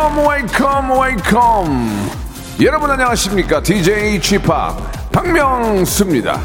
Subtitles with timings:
[0.00, 2.10] Welcome, welcome, welcome.
[2.62, 3.62] 여러분 안녕하십니까?
[3.62, 4.48] DJ Chip
[5.12, 6.40] 박명수입니다.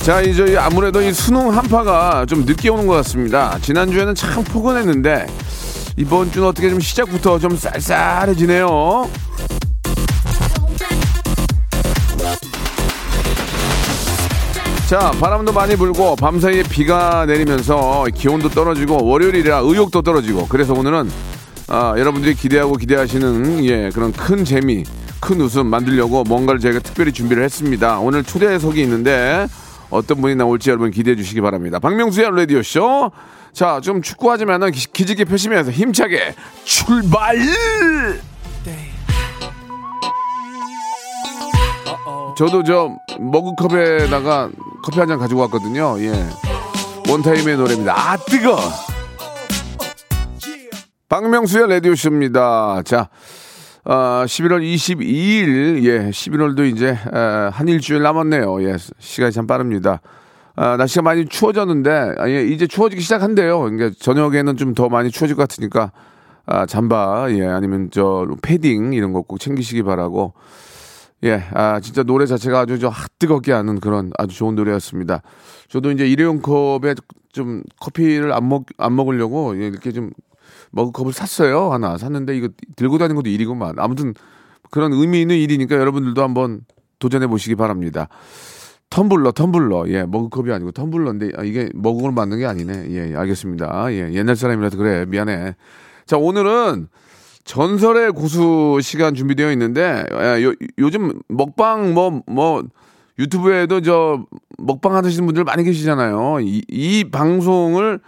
[0.00, 3.56] 자, 이제 아무래도 이 수능 한파가 좀 늦게 오는 것 같습니다.
[3.62, 5.28] 지난주에는 참 포근했는데,
[5.96, 9.08] 이번 주는 어떻게 좀 시작부터 좀 쌀쌀해지네요.
[14.88, 21.10] 자, 바람도 많이 불고 밤사이에 비가 내리면서 기온도 떨어지고 월요일이라 의욕도 떨어지고 그래서 오늘은
[21.68, 24.84] 아, 여러분들이 기대하고 기대하시는 예, 그런 큰 재미,
[25.18, 27.98] 큰 웃음 만들려고 뭔가를 저희가 특별히 준비를 했습니다.
[27.98, 29.48] 오늘 초대석이 있는데
[29.90, 31.80] 어떤 분이 나올지 여러분 기대해 주시기 바랍니다.
[31.80, 33.10] 박명수의 라디오 쇼.
[33.52, 37.36] 자, 좀 축구하지만은 기- 기지개 펴시면서 힘차게 출발!
[42.36, 44.50] 저도 저 머그컵에다가
[44.86, 45.96] 커피 한 잔 가지고 왔거든요.
[45.98, 46.12] 예.
[47.10, 47.92] 원타임의 노래입니다.
[47.92, 48.56] 아 뜨거.
[51.08, 52.82] 박명수의 라디오 쇼입니다.
[52.84, 53.08] 자,
[53.84, 58.62] 어, 11월 22일, 예, 11월도 이제 에, 한 일주일 남았네요.
[58.68, 60.00] 예, 시간이 참 빠릅니다.
[60.54, 63.58] 아, 날씨가 많이 추워졌는데, 아, 예, 이제 추워지기 시작한대요.
[63.60, 65.90] 그러니까 저녁에는 좀 더 많이 추워질 것 같으니까,
[66.46, 70.32] 아, 잠바, 예, 아니면 저 패딩 이런 거 꼭 챙기시기 바라고.
[71.24, 75.22] 예, 아, 진짜 노래 자체가 아주 저 핫뜨겁게 하는 그런 아주 좋은 노래였습니다.
[75.68, 76.94] 저도 이제 일회용 컵에
[77.32, 80.10] 좀 커피를 안 먹, 안 먹으려고 예, 이렇게 좀
[80.72, 81.72] 머그컵을 샀어요.
[81.72, 83.78] 하나 샀는데 이거 들고 다니는 것도 일이구만.
[83.78, 84.14] 아무튼
[84.70, 86.60] 그런 의미 있는 일이니까 여러분들도 한번
[86.98, 88.08] 도전해 보시기 바랍니다.
[88.90, 89.88] 텀블러, 텀블러.
[89.88, 92.90] 예, 머그컵이 아니고 텀블러인데 아, 이게 머그컵을 만든 게 아니네.
[92.90, 93.92] 예, 예, 알겠습니다.
[93.92, 95.06] 예, 옛날 사람이라서 그래.
[95.06, 95.56] 미안해.
[96.04, 96.88] 자, 오늘은
[97.46, 102.64] 전설의 고수 시간 준비되어 있는데 예, 요, 요즘 먹방 뭐뭐
[103.18, 104.26] 유튜브에도 저
[104.58, 106.40] 먹방 하시는 분들 많이 계시잖아요.
[106.40, 108.00] 이, 이 방송을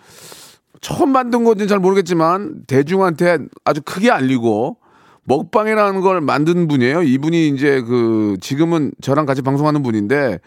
[0.80, 4.76] 처음 만든 건지는 잘 모르겠지만 대중한테 아주 크게 알리고
[5.24, 7.02] 먹방이라는 걸 만든 분이에요.
[7.02, 10.40] 이분이 이제 그 지금은 저랑 같이 방송하는 분인데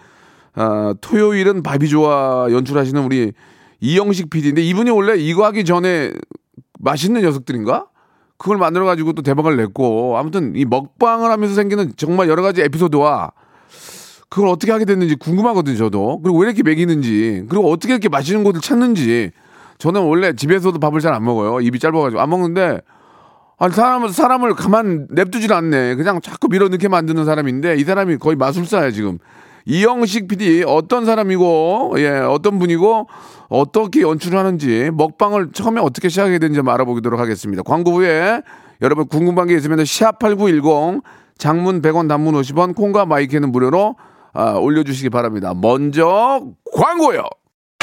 [0.53, 3.31] 아, 토요일은 바비조아 연출하시는 우리
[3.79, 6.12] 이영식 PD인데 이분이 원래 이거 하기 전에
[6.79, 7.88] 맛있는 녀석들인가?
[8.41, 13.34] 그걸 만들어 가지고 또 대박을 냈고 아무튼 이 먹방을 하면서 생기는 정말 여러 가지 에피소드와
[14.29, 16.22] 그걸 어떻게 하게 됐는지 궁금하거든요, 저도.
[16.24, 19.29] 그리고 왜 이렇게 먹이는지, 그리고 어떻게 이렇게 맛있는 곳을 찾는지.
[19.78, 21.62] 저는 원래 집에서도 밥을 잘 안 먹어요.
[21.62, 22.81] 입이 짧아가지고 안 먹는데,
[23.59, 25.94] 아니 사람을 사람을 가만 냅두질 않네.
[25.94, 29.19] 그냥 자꾸 밀어넣게 만드는 사람인데 이 사람이 거의 마술사야 지금.
[29.66, 33.08] 이영식 PD 어떤 사람이고 예 어떤 분이고
[33.50, 37.64] 어떻게 연출을 하는지 먹방을 처음에 어떻게 시작하게 되는지 알아보도록 하겠습니다.
[37.64, 38.42] 광고 후에
[38.82, 41.04] 여러분 궁금한 게 있으면 샵8910
[41.38, 43.96] 장문 100원 단문 50원 콩과 마이크는 무료로
[44.34, 45.54] 아, 올려주시기 바랍니다.
[45.54, 46.42] 먼저
[46.74, 47.24] 광고요.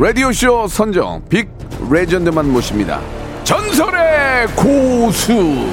[0.00, 1.50] 라디오쇼 선정 빅
[1.90, 3.02] 레전드만 모십니다.
[3.44, 5.66] 전설의 고수.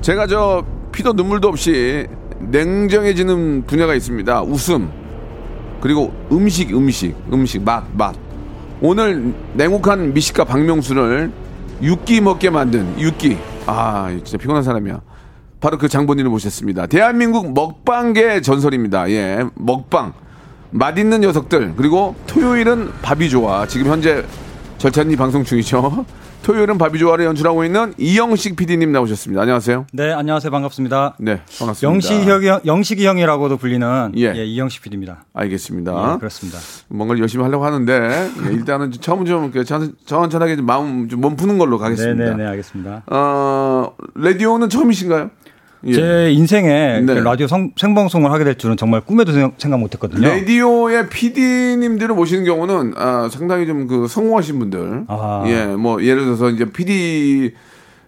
[0.00, 2.06] 제가 저 피도 눈물도 없이
[2.38, 4.42] 냉정해지는 분야가 있습니다.
[4.44, 4.90] 웃음
[5.82, 8.14] 그리고 음식 음식 음식 맛 맛.
[8.80, 11.30] 오늘 냉혹한 미식가 박명수를
[11.82, 13.36] 육기 먹게 만든 육기.
[13.66, 15.02] 아 진짜 피곤한 사람이야.
[15.62, 16.86] 바로 그 장본인을 모셨습니다.
[16.86, 19.08] 대한민국 먹방계 전설입니다.
[19.10, 20.12] 예, 먹방.
[20.70, 21.74] 맛있는 녀석들.
[21.76, 23.64] 그리고 토요일은 밥이 좋아.
[23.68, 24.24] 지금 현재
[24.78, 26.04] 절찬리 방송 중이죠.
[26.42, 29.40] 토요일은 밥이 좋아를 연출하고 있는 이영식 PD님 나오셨습니다.
[29.42, 29.86] 안녕하세요.
[29.92, 30.50] 네, 안녕하세요.
[30.50, 31.14] 반갑습니다.
[31.20, 31.82] 네, 반갑습니다.
[31.94, 34.32] 영식이 형, 영식이 형이라고도 불리는 예.
[34.34, 35.22] 예, 이영식 PD입니다.
[35.34, 36.14] 알겠습니다.
[36.14, 36.58] 예, 그렇습니다.
[36.88, 39.52] 뭔가를 열심히 하려고 하는데 예, 일단은 처음 좀
[40.06, 42.24] 천천하게 좀 마음 좀 몸 푸는 걸로 가겠습니다.
[42.24, 43.04] 네, 네, 네, 알겠습니다.
[43.06, 45.30] 어, 라디오는 처음이신가요?
[45.84, 45.92] 예.
[45.92, 47.14] 제 인생에 네.
[47.14, 50.26] 그 라디오 성- 생방송을 하게 될 줄은 정말 꿈에도 생각, 생각 못했거든요.
[50.28, 55.42] 라디오의 PD님들을 모시는 경우는 아, 상당히 좀 그 성공하신 분들, 아.
[55.46, 57.52] 예, 뭐 예를 들어서 이제 PD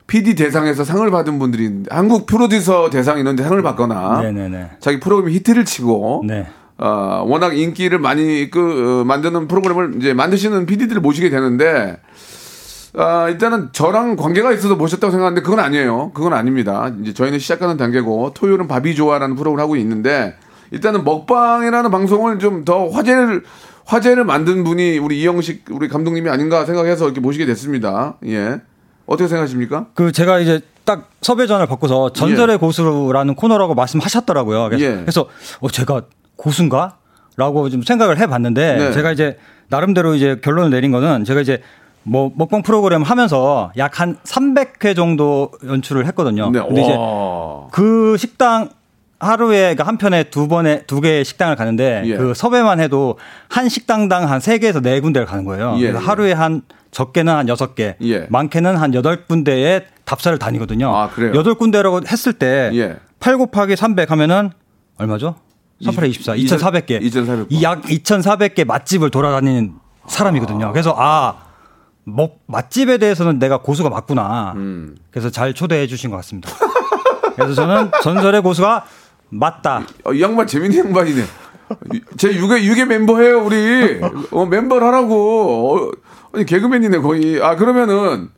[0.06, 4.70] PD 대상에서 상을 받은 분들이 한국 프로듀서 대상 이런 데 상을 받거나 네네네.
[4.78, 6.46] 자기 프로그램이 히트를 치고 네.
[6.76, 11.96] 어, 워낙 인기를 많이 그 어, 만드는 프로그램을 이제 만드시는 PD들을 모시게 되는데
[12.96, 16.12] 아, 일단은 저랑 관계가 있어서 모셨다고 생각하는데 그건 아니에요.
[16.14, 16.92] 그건 아닙니다.
[17.02, 20.36] 이제 저희는 시작하는 단계고 토요일은 밥이 좋아라는 프로그램을 하고 있는데
[20.70, 23.42] 일단은 먹방이라는 방송을 좀 더 화제를
[23.86, 28.14] 화제를 만든 분이 우리 이영식 우리 감독님이 아닌가 생각해서 이렇게 모시게 됐습니다.
[28.26, 28.60] 예.
[29.06, 29.86] 어떻게 생각하십니까?
[29.94, 34.68] 그 제가 이제 딱 섭외 전화를 받고서 전설의 고수라는 코너라고 말씀하셨더라고요.
[34.70, 34.96] 그래서, 예.
[35.00, 35.26] 그래서
[35.60, 36.02] 어 제가
[36.36, 36.96] 고수인가?
[37.36, 38.92] 라고 좀 생각을 해 봤는데 네.
[38.92, 39.36] 제가 이제
[39.68, 41.60] 나름대로 이제 결론을 내린 거는 제가 이제
[42.04, 46.50] 뭐 먹방 프로그램 하면서 약 한 300회 정도 연출을 했거든요.
[46.50, 46.60] 네.
[46.60, 47.68] 근데 이제 와.
[47.72, 48.68] 그 식당
[49.20, 52.16] 하루에 그한 편에 두 번에 두 개의 식당을 가는데 예.
[52.16, 53.18] 그 섭외만 해도
[53.48, 55.74] 한 식당당 한 세 개에서 네 군데를 가는 거예요.
[55.78, 56.04] 예, 그래서 예.
[56.06, 58.26] 하루에 한 적게는 한 여섯 개, 예.
[58.28, 60.94] 많게는 한 여덟 군데에 답사를 다니거든요.
[60.94, 61.32] 아, 그래요?
[61.34, 62.96] 여덟 군데라고 했을 때 예.
[63.20, 64.50] 8 곱하기 300 하면은
[64.98, 65.36] 얼마죠?
[65.82, 67.00] 3 8 24, 2,400개.
[67.02, 69.74] 2,400이약 2,400개 맛집을 돌아다니는
[70.06, 70.70] 사람이거든요.
[70.72, 71.36] 그래서 아,
[72.04, 74.52] 먹, 맛집에 대해서는 내가 고수가 맞구나.
[74.56, 74.96] 음.
[75.10, 76.50] 그래서 잘 초대해 주신 것 같습니다.
[77.34, 78.84] 그래서 저는 전설의 고수가
[79.30, 79.82] 맞다.
[80.04, 81.22] 어, 이 양반 재밌는 양반이네.
[82.16, 84.00] 제 6회, 6회 멤버예요, 우리.
[84.30, 85.76] 어, 멤버를 하라고.
[85.76, 85.90] 어,
[86.34, 87.42] 아니, 개그맨이네, 거의.
[87.42, 88.28] 아, 그러면은,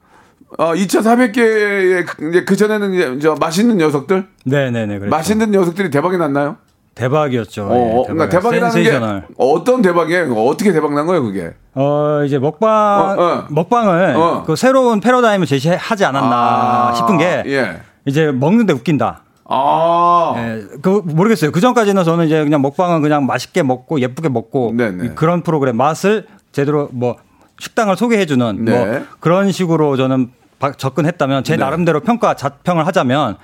[0.59, 4.29] 어, 2,400개의, 이제 그 전에는 이제, 저, 맛있는 녀석들?
[4.45, 4.99] 네네네.
[5.01, 5.11] 그렇죠.
[5.11, 6.57] 맛있는 녀석들이 대박이 났나요?
[6.97, 7.63] 대박이었죠.
[7.65, 9.27] 어, 어, 예, 그러니까 대박이 나는 게 센세이셔널.
[9.37, 10.33] 어떤 대박이에요?
[10.35, 11.53] 어떻게 대박 난 거예요, 그게?
[11.75, 13.45] 어, 이제 먹방, 어, 어.
[13.51, 14.43] 먹방을 어.
[14.47, 17.81] 그 새로운 패러다임을 제시하지 않았나 아, 싶은 게 예.
[18.07, 19.21] 이제 먹는데 웃긴다.
[19.45, 20.35] 아.
[20.39, 21.53] 예, 그 모르겠어요.
[21.53, 25.11] 그 전까지는 저는 이제 그냥 먹방은 그냥 맛있게 먹고 예쁘게 먹고 네네.
[25.15, 27.17] 그런 프로그램 맛을 제대로 뭐
[27.61, 28.73] 식당을 소개해주는 네.
[28.87, 30.33] 뭐 그런 식으로 저는 바-
[30.77, 31.65] 접근했다면 제 네.
[31.65, 33.37] 나름대로 평가 자평을 하자면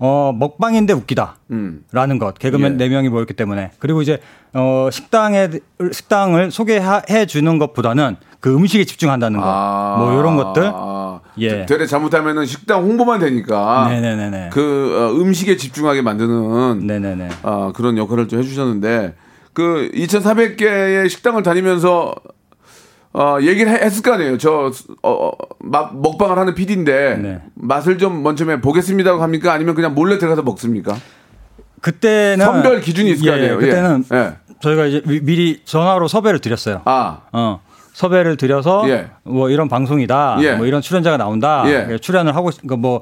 [0.00, 1.36] 어 먹방인데 웃기다.
[1.52, 1.84] 음.
[1.92, 2.76] 라는 것 개그맨 예.
[2.76, 4.20] 네 명이 모였기 때문에 그리고 이제
[4.52, 5.48] 어 식당에
[5.92, 11.66] 식당을 소개해 주는 것보다는 그 음식에 집중한다는 거뭐 이런 것들 아, 예.
[11.66, 13.88] 되레 잘못하면은 식당 홍보만 되니까.
[13.88, 19.14] 네네네네 그 어, 음식에 집중하게 만드는 네네네 아, 그런 역할을 좀 해주셨는데
[19.52, 22.14] 그 2,400개의 식당을 다니면서
[23.18, 24.36] 어, 얘기를 해- 했을 거 아니에요.
[24.36, 24.70] 저
[25.02, 27.40] 어, 어, 막 먹방을 하는 PD인데 네.
[27.54, 29.52] 맛을 좀 먼저 보겠습니다 합니까?
[29.54, 30.94] 아니면 그냥 몰래 들어가서 먹습니까?
[31.80, 33.58] 그때는 선별 기준이 있을 거 예, 아니에요.
[33.58, 34.16] 그때는 예.
[34.16, 34.32] 예.
[34.60, 36.82] 저희가 이제 미- 미리 전화로 섭외를 드렸어요.
[36.84, 37.60] 아, 어.
[37.94, 39.08] 섭외를 드려서 예.
[39.22, 40.38] 뭐 이런 방송이다.
[40.42, 40.52] 예.
[40.56, 41.64] 뭐 이런 출연자가 나온다.
[41.66, 41.96] 예.
[41.98, 43.00] 출연을 하고 싶- 그러니까 뭐,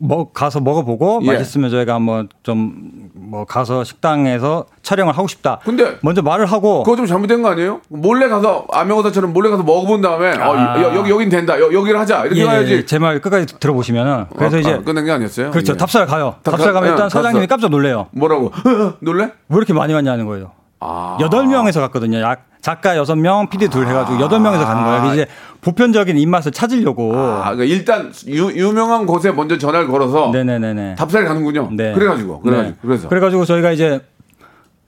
[0.00, 1.26] 뭐 가서 먹어보고 예.
[1.26, 5.58] 맛있으면 저희가 한번 좀 뭐 가서 식당에서 촬영을 하고 싶다.
[5.64, 7.80] 근데 먼저 말을 하고 그거 좀 잘못된 거 아니에요?
[7.88, 10.82] 몰래 가서 아명어사처럼 몰래 가서 먹어본 다음에 어, 아.
[10.82, 11.58] 여, 여기 여긴 된다.
[11.58, 12.26] 여, 여기를 하자.
[12.26, 12.84] 이렇게 예, 가야지.
[12.84, 15.50] 제말 끝까지 들어보시면은 그래서 아, 이제 아, 끝낸 게 아니었어요.
[15.50, 15.72] 그렇죠.
[15.72, 15.76] 예.
[15.78, 16.34] 답사를 가요.
[16.42, 17.46] 답사- 답사를 가면 예, 일단 사장님이.
[17.46, 18.08] 깜짝 놀래요.
[18.10, 18.52] 뭐라고?
[19.00, 19.24] 놀래?
[19.48, 20.50] 왜 이렇게 많이 왔냐는 거예요.
[20.82, 21.18] 아.
[21.20, 22.20] 여덟 명에서 갔거든요.
[22.20, 25.12] 약 작가 여섯 명, PD 둘 해가지고 여덟 명에서 가는 거예요.
[25.12, 25.26] 이제
[25.62, 27.12] 보편적인 입맛을 찾으려고.
[27.16, 30.94] 아, 그러니까 일단 유, 유명한 곳에 먼저 전화를 걸어서 네네네네.
[30.94, 31.70] 답사를 가는군요.
[31.72, 31.92] 네.
[31.92, 32.78] 그래가지고, 그래가지고, 네.
[32.82, 33.08] 그래서.
[33.08, 34.00] 그래가지고 저희가 이제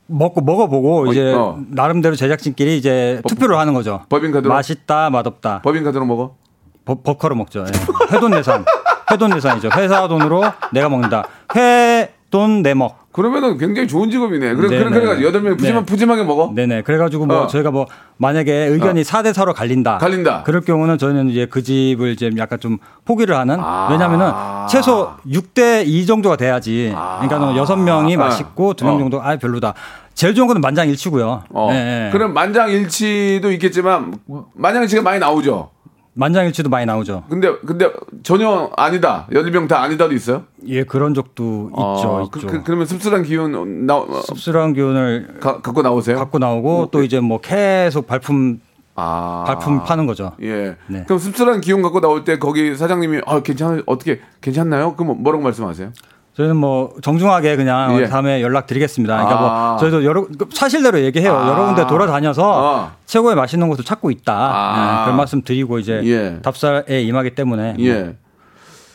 [0.07, 1.59] 먹고 먹어보고 어, 이제 어.
[1.71, 4.03] 나름대로 제작진끼리 이제 투표를 하는 거죠.
[4.09, 4.53] 법인카드로?
[4.53, 5.63] 맛있다, 맛없다.
[5.63, 6.37] 법인카드로 먹어?
[6.85, 7.65] 버, 버커로 먹죠.
[7.67, 8.15] 예.
[8.15, 8.65] 회돈 내산.
[9.11, 9.71] 회돈 내산이죠.
[9.77, 11.25] 회사 돈으로 내가 먹는다.
[11.57, 11.94] 회
[12.35, 13.13] 돈 내먹.
[13.13, 14.55] 그러면은 굉장히 좋은 직업이네.
[14.55, 15.87] 그래, 네, 그래, 네, 그래가지고 여덟 명이 푸짐하, 네.
[15.87, 16.51] 푸짐하게 먹어?
[16.53, 16.83] 네네.
[16.83, 17.47] 그래가지고 뭐 어.
[17.47, 17.87] 저희가 뭐
[18.17, 19.99] 만약에 의견이 사 4대 4로 갈린다.
[19.99, 20.43] 갈린다.
[20.43, 23.59] 그럴 경우는 저희는 이제 그 집을 이제 약간 좀 포기를 하는.
[23.61, 23.87] 아.
[23.89, 24.33] 왜냐면은
[24.69, 26.93] 최소 6대 2 정도가 돼야지.
[26.93, 28.19] 그러니까 여섯 명이 아.
[28.19, 28.99] 맛있고 두명 어.
[28.99, 29.75] 정도 아 별로다.
[30.15, 31.45] 제일 좋은 건 만장일치고요.
[31.51, 31.69] 어.
[31.71, 32.11] 예, 예.
[32.11, 34.19] 그럼 만장일치도 있겠지만,
[34.55, 35.71] 만장일치가 많이 나오죠?
[36.15, 37.25] 만장일치도 많이 나오죠.
[37.29, 37.91] 근데, 근데
[38.23, 39.27] 전혀 아니다.
[39.31, 40.45] 명다 아니다도 있어요?
[40.67, 41.81] 예, 그런 적도 있죠.
[41.81, 42.47] 어, 있죠.
[42.47, 46.17] 그, 그, 러면 씁쓸한 기운 나, 어, 씁쓸한 기운을 가, 갖고 나오세요?
[46.17, 48.61] 갖고 나오고 또 이제 뭐 계속 발품
[48.97, 49.45] 아.
[49.47, 50.33] 발품 파는 거죠.
[50.43, 50.77] 예.
[50.87, 51.05] 네.
[51.05, 54.95] 그럼 씁쓸한 기운 갖고 나올 때 거기 사장님이 아 괜찮 어떻게 괜찮나요?
[54.95, 55.93] 그럼 뭐라고 말씀하세요?
[56.37, 58.09] 저희는 뭐 정중하게 그냥 예.
[58.09, 59.15] 다음에 연락드리겠습니다.
[59.15, 59.69] 그러니까 아.
[59.71, 61.33] 뭐 저희도 여러 그 사실대로 얘기해요.
[61.37, 61.49] 아.
[61.49, 62.93] 여러 군데 돌아다녀서 아.
[63.07, 64.33] 최고의 맛있는 곳을 찾고 있다.
[64.35, 65.01] 아.
[65.01, 66.41] 예, 그런 말씀 드리고 이제 예.
[66.43, 68.17] 답사에 임하기 때문에 뭐 예.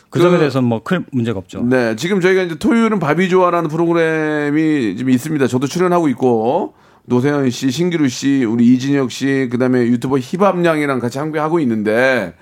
[0.10, 1.62] 그 점에 그- 대해서는 뭐 큰 문제가 없죠.
[1.64, 5.48] 네, 지금 저희가 이제 토요일은 밥이 좋아라는 프로그램이 지금 있습니다.
[5.48, 6.74] 저도 출연하고 있고
[7.06, 12.34] 노세현 씨, 신기루 씨, 우리 이진혁 씨, 그다음에 유튜버 힙합양이랑 같이 함께 하고 있는데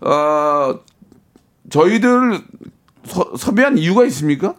[0.00, 0.74] 어
[1.70, 2.40] 저희들
[3.06, 4.54] 서, 섭외한 이유가 있습니까?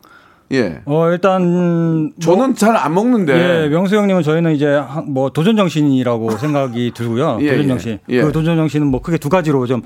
[0.53, 0.81] 예.
[0.85, 2.13] 어, 일단.
[2.21, 3.33] 저는 잘안 먹는데.
[3.65, 7.39] 예, 명수 형님은 저희는 이제 한- 뭐 도전 정신이라고 생각이 들고요.
[7.41, 7.99] 예, 도전 예, 정신.
[8.09, 8.21] 예.
[8.21, 9.81] 그 도전 정신은 뭐 크게 두 가지로 좀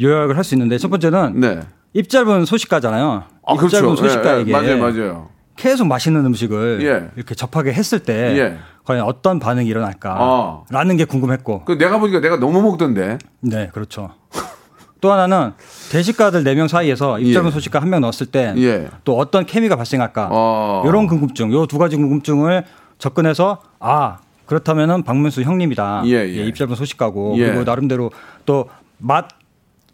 [0.00, 1.60] 요약을 할 수 있는데 첫 번째는 네.
[1.92, 3.22] 입 짧은 소식가잖아요.
[3.46, 3.76] 아, 입 그렇죠.
[3.76, 5.28] 짧은 예, 소식가에게 예, 맞아요, 맞아요.
[5.56, 7.10] 계속 맛있는 음식을 예.
[7.16, 8.56] 이렇게 접하게 했을 때 예.
[8.84, 10.96] 과연 어떤 반응이 일어날까라는 어.
[10.96, 11.64] 게 궁금했고.
[11.66, 13.18] 그 내가 보니까 내가 너무 먹던데.
[13.42, 14.10] 네, 그렇죠.
[15.00, 15.52] 또 하나는
[15.90, 17.50] 대식가들 4명 사이에서 입 짧은 예.
[17.52, 18.88] 소식가 한 명 넣었을 때또 예.
[19.06, 20.28] 어떤 케미가 발생할까?
[20.30, 20.82] 어.
[20.86, 22.64] 이런 궁금증, 요 두 가지 궁금증을
[22.98, 26.02] 접근해서 아 그렇다면은 박문수 형님이다.
[26.06, 26.46] 예, 예.
[26.46, 27.46] 입 짧은 소식가고 예.
[27.46, 28.10] 그리고 나름대로
[28.46, 28.68] 또
[29.02, 29.28] 맛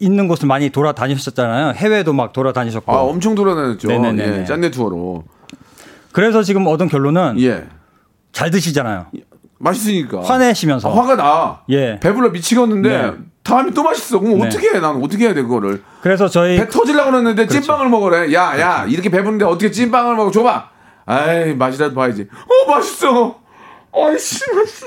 [0.00, 1.74] 있는 곳을 많이 돌아다니셨잖아요.
[1.74, 2.92] 해외도 막 돌아다니셨고.
[2.92, 3.86] 아, 엄청 돌아다녔죠.
[3.88, 4.40] 네네네네.
[4.40, 5.22] 예, 짠내 투어로.
[6.12, 7.64] 그래서 지금 얻은 결론은 예.
[8.32, 9.06] 잘 드시잖아요.
[9.58, 10.22] 맛있으니까.
[10.22, 10.90] 화내시면서.
[10.90, 11.60] 아, 화가 나.
[11.70, 11.98] 예.
[12.00, 13.12] 배불러 미치겠는데 네.
[13.46, 14.18] 다음에 또 맛있어.
[14.18, 14.46] 그럼 네.
[14.46, 14.80] 어떻게 해?
[14.80, 15.80] 나는 어떻게 해야 돼 그거를?
[16.02, 17.60] 그래서 저희 배 터질라 그러는데 그렇죠.
[17.60, 18.32] 찐빵을 먹으래.
[18.34, 20.32] 야, 야, 이렇게 배부른데 어떻게 찐빵을 먹어?
[20.32, 20.68] 줘봐.
[21.06, 22.22] 아이, 맛이라도 봐야지.
[22.22, 23.38] 어, 맛있어.
[23.94, 24.86] 아이씨, 맛있어.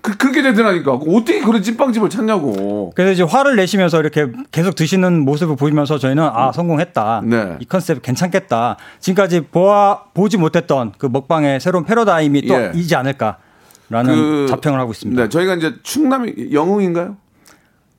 [0.00, 0.92] 그, 그렇게 되더라니까.
[0.92, 2.92] 어떻게 그런 찐빵집을 찾냐고.
[2.94, 7.22] 그래서 이제 화를 내시면서 이렇게 계속 드시는 모습을 보이면서 저희는 아 성공했다.
[7.24, 7.56] 네.
[7.60, 8.76] 이 컨셉 괜찮겠다.
[9.00, 12.72] 지금까지 보아 보지 못했던 그 먹방의 새로운 패러다임이 또 예.
[12.74, 15.22] 이지 않을까라는 자평을 하고 있습니다.
[15.22, 17.16] 네, 저희가 이제 충남이 영흥인가요?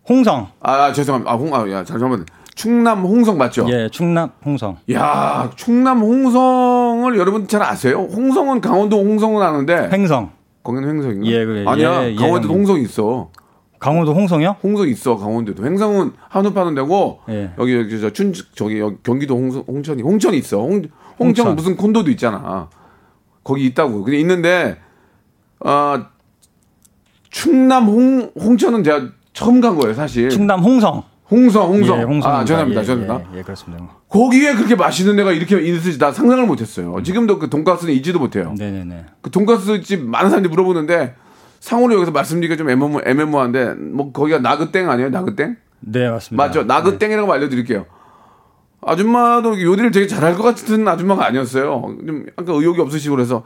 [0.07, 1.31] 홍성, 아, 죄송합니다.
[1.31, 2.25] 아, 홍, 아, 야, 잠깐만.
[2.55, 3.65] 충남 홍성 맞죠?
[3.69, 4.77] 예, 충남 홍성.
[4.91, 8.07] 야, 충남 홍성을 여러분 잘 아세요?
[8.11, 10.31] 홍성은 강원도 홍성은 아는데 횡성,
[10.63, 11.25] 거기는 횡성인가?
[11.27, 11.65] 예, 그래.
[11.67, 12.03] 아니야.
[12.03, 12.67] 예, 예, 강원도도 형님.
[12.67, 13.31] 홍성 있어.
[13.79, 14.57] 강원도 홍성이요?
[14.63, 15.17] 홍성 있어.
[15.17, 15.65] 강원도도.
[15.65, 17.51] 횡성은 한우 파는 데고 예.
[17.57, 20.59] 여기 여기 저춘 저기 여기 경기도 홍성 홍천이 홍천이 있어.
[20.59, 20.83] 홍
[21.19, 21.55] 홍천 홍천.
[21.55, 22.69] 무슨 콘도도 있잖아.
[23.43, 24.03] 거기 있다고.
[24.03, 24.77] 근데 있는데
[25.59, 26.07] 아
[27.29, 30.29] 충남 홍 홍천은 제가 처음 간 거예요, 사실.
[30.29, 31.03] 충남 홍성.
[31.31, 31.99] 홍성 홍성.
[31.99, 32.31] 예, 홍성.
[32.31, 32.81] 아, 죄송합니다.
[32.81, 33.29] 예, 죄송합니다.
[33.33, 33.87] 예, 예, 그렇습니다.
[34.09, 36.95] 거기에 그렇게 맛있는 데가 이렇게 있을지 나 상상을 못 했어요.
[37.03, 38.53] 지금도 그 돈가스는 있지도 못해요.
[38.57, 39.05] 네, 네, 네.
[39.21, 41.15] 그 돈가스 집 많은 사람들이 물어보는데
[41.61, 45.09] 상호로 여기서 말씀드리기가 좀 애매모, 애매모호한데 뭐 거기가 나그땡 아니에요?
[45.09, 45.55] 나그땡?
[45.79, 46.45] 네, 맞습니다.
[46.45, 46.63] 맞죠?
[46.63, 47.85] 나그땡이라고 알려드릴게요.
[48.81, 51.95] 아줌마도 요리를 되게 잘할 것 같은 아줌마가 아니었어요.
[52.05, 53.43] 좀 약간 의욕이 없으시고 그래서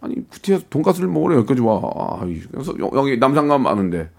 [0.00, 1.76] 아니 구티에서 돈가스를 먹으러 여기까지 와.
[1.96, 4.10] 아, 그래서 여- 여기 남산감 많은데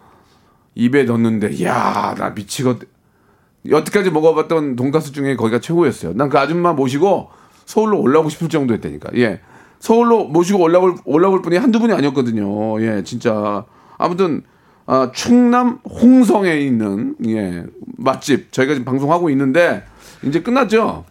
[0.80, 2.78] 입에 넣는데 야 나 미치겠.
[3.70, 6.14] 여태까지 먹어봤던 돈가스 중에 거기가 최고였어요.
[6.14, 7.30] 난 그 아줌마 모시고
[7.66, 9.10] 서울로 올라오고 싶을 정도였다니까.
[9.18, 9.42] 예.
[9.80, 12.82] 서울로 모시고 올라올 올라올 분이 한두 분이 아니었거든요.
[12.82, 13.66] 예, 진짜.
[13.98, 14.44] 아무튼
[14.86, 17.66] 아, 충남 홍성에 있는 예,
[17.98, 19.84] 맛집 저희가 지금 방송하고 있는데
[20.24, 21.06] 이제 끝났죠.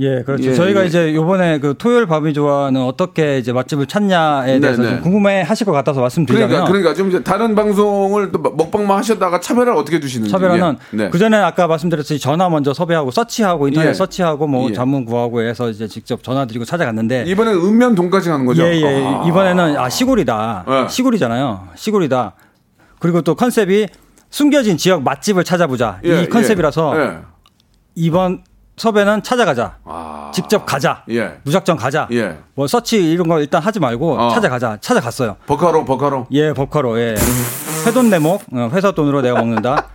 [0.00, 0.50] 예, 그렇죠.
[0.50, 0.86] 예, 저희가 예.
[0.86, 5.02] 이제 요번에 그 토요일 밤이 좋아는 어떻게 이제 맛집을 찾냐에 대해서 네, 좀 네.
[5.02, 9.78] 궁금해 하실 것 같아서 말씀드리자면 그러니까 그러니까 좀 이제 다른 방송을 또 먹방만 하셨다가 차별화를
[9.78, 10.30] 어떻게 두시는지.
[10.30, 10.96] 차별화는 예.
[10.96, 11.10] 네.
[11.10, 13.94] 그 전에 아까 말씀드렸듯이 전화 먼저 섭외하고 서치하고 인터넷 예.
[13.94, 14.72] 서치하고 뭐 예.
[14.72, 18.62] 자문 구하고 해서 이제 직접 전화 드리고 찾아갔는데 이번에 읍면 돈까지 가는 거죠.
[18.62, 19.04] 예, 예.
[19.04, 19.24] 아.
[19.26, 20.64] 이번에는 아 시골이다.
[20.68, 20.88] 예.
[20.88, 21.68] 시골이잖아요.
[21.74, 22.34] 시골이다.
[23.00, 23.88] 그리고 또 컨셉이
[24.30, 26.00] 숨겨진 지역 맛집을 찾아보자.
[26.04, 27.18] 예, 이 컨셉이라서 예.
[27.94, 28.42] 이번
[28.78, 29.76] 섭외는 찾아가자.
[29.84, 30.30] 아.
[30.32, 31.02] 직접 가자.
[31.10, 31.38] 예.
[31.42, 32.08] 무작정 가자.
[32.12, 32.38] 예.
[32.54, 34.30] 뭐 서치 이런 거 일단 하지 말고 어.
[34.30, 34.78] 찾아가자.
[34.80, 35.36] 찾아갔어요.
[35.46, 36.26] 법카로 법카로.
[36.30, 36.98] 예, 법카로.
[37.00, 37.14] 예.
[37.86, 38.42] 회돈내먹.
[38.52, 39.88] 어, 회사 돈으로 내가 먹는다.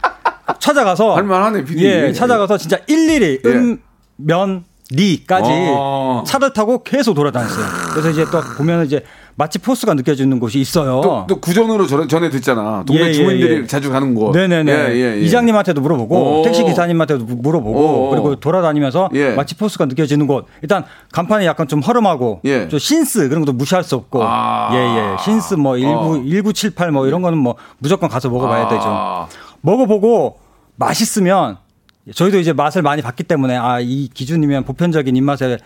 [0.59, 1.85] 찾아가서 할만하네, PD.
[1.85, 3.49] 예, 찾아가서 진짜 일일이 예.
[3.49, 3.81] 음,
[4.17, 6.23] 면, 리까지 어.
[6.27, 7.65] 차를 타고 계속 돌아다녔어요.
[7.91, 9.03] 그래서 이제 또 보면 이제
[9.35, 11.01] 맛집 포스가 느껴지는 곳이 있어요.
[11.01, 12.83] 또, 또 구전으로 전, 전에 듣잖아.
[12.85, 13.67] 동네 예, 예, 주민들이 예.
[13.67, 14.31] 자주 가는 곳.
[14.31, 14.71] 네네네.
[14.71, 15.21] 예, 예, 예.
[15.21, 16.43] 이장님한테도 물어보고 오.
[16.43, 18.09] 택시 기사님한테도 무- 물어보고 오.
[18.11, 19.31] 그리고 돌아다니면서 예.
[19.33, 20.45] 맛집 포스가 느껴지는 곳.
[20.61, 22.67] 일단 간판이 약간 좀 허름하고 예.
[22.67, 24.69] 좀 신스 그런 것도 무시할 수 없고 아.
[24.71, 26.13] 예예 신스 뭐 19, 어.
[26.23, 28.69] 1978 뭐 이런 거는 뭐 무조건 가서 먹어봐야 아.
[28.69, 29.27] 되죠.
[29.61, 30.37] 먹어보고
[30.75, 31.57] 맛있으면
[32.13, 35.57] 저희도 이제 맛을 많이 봤기 때문에 아 이 기준이면 보편적인 입맛에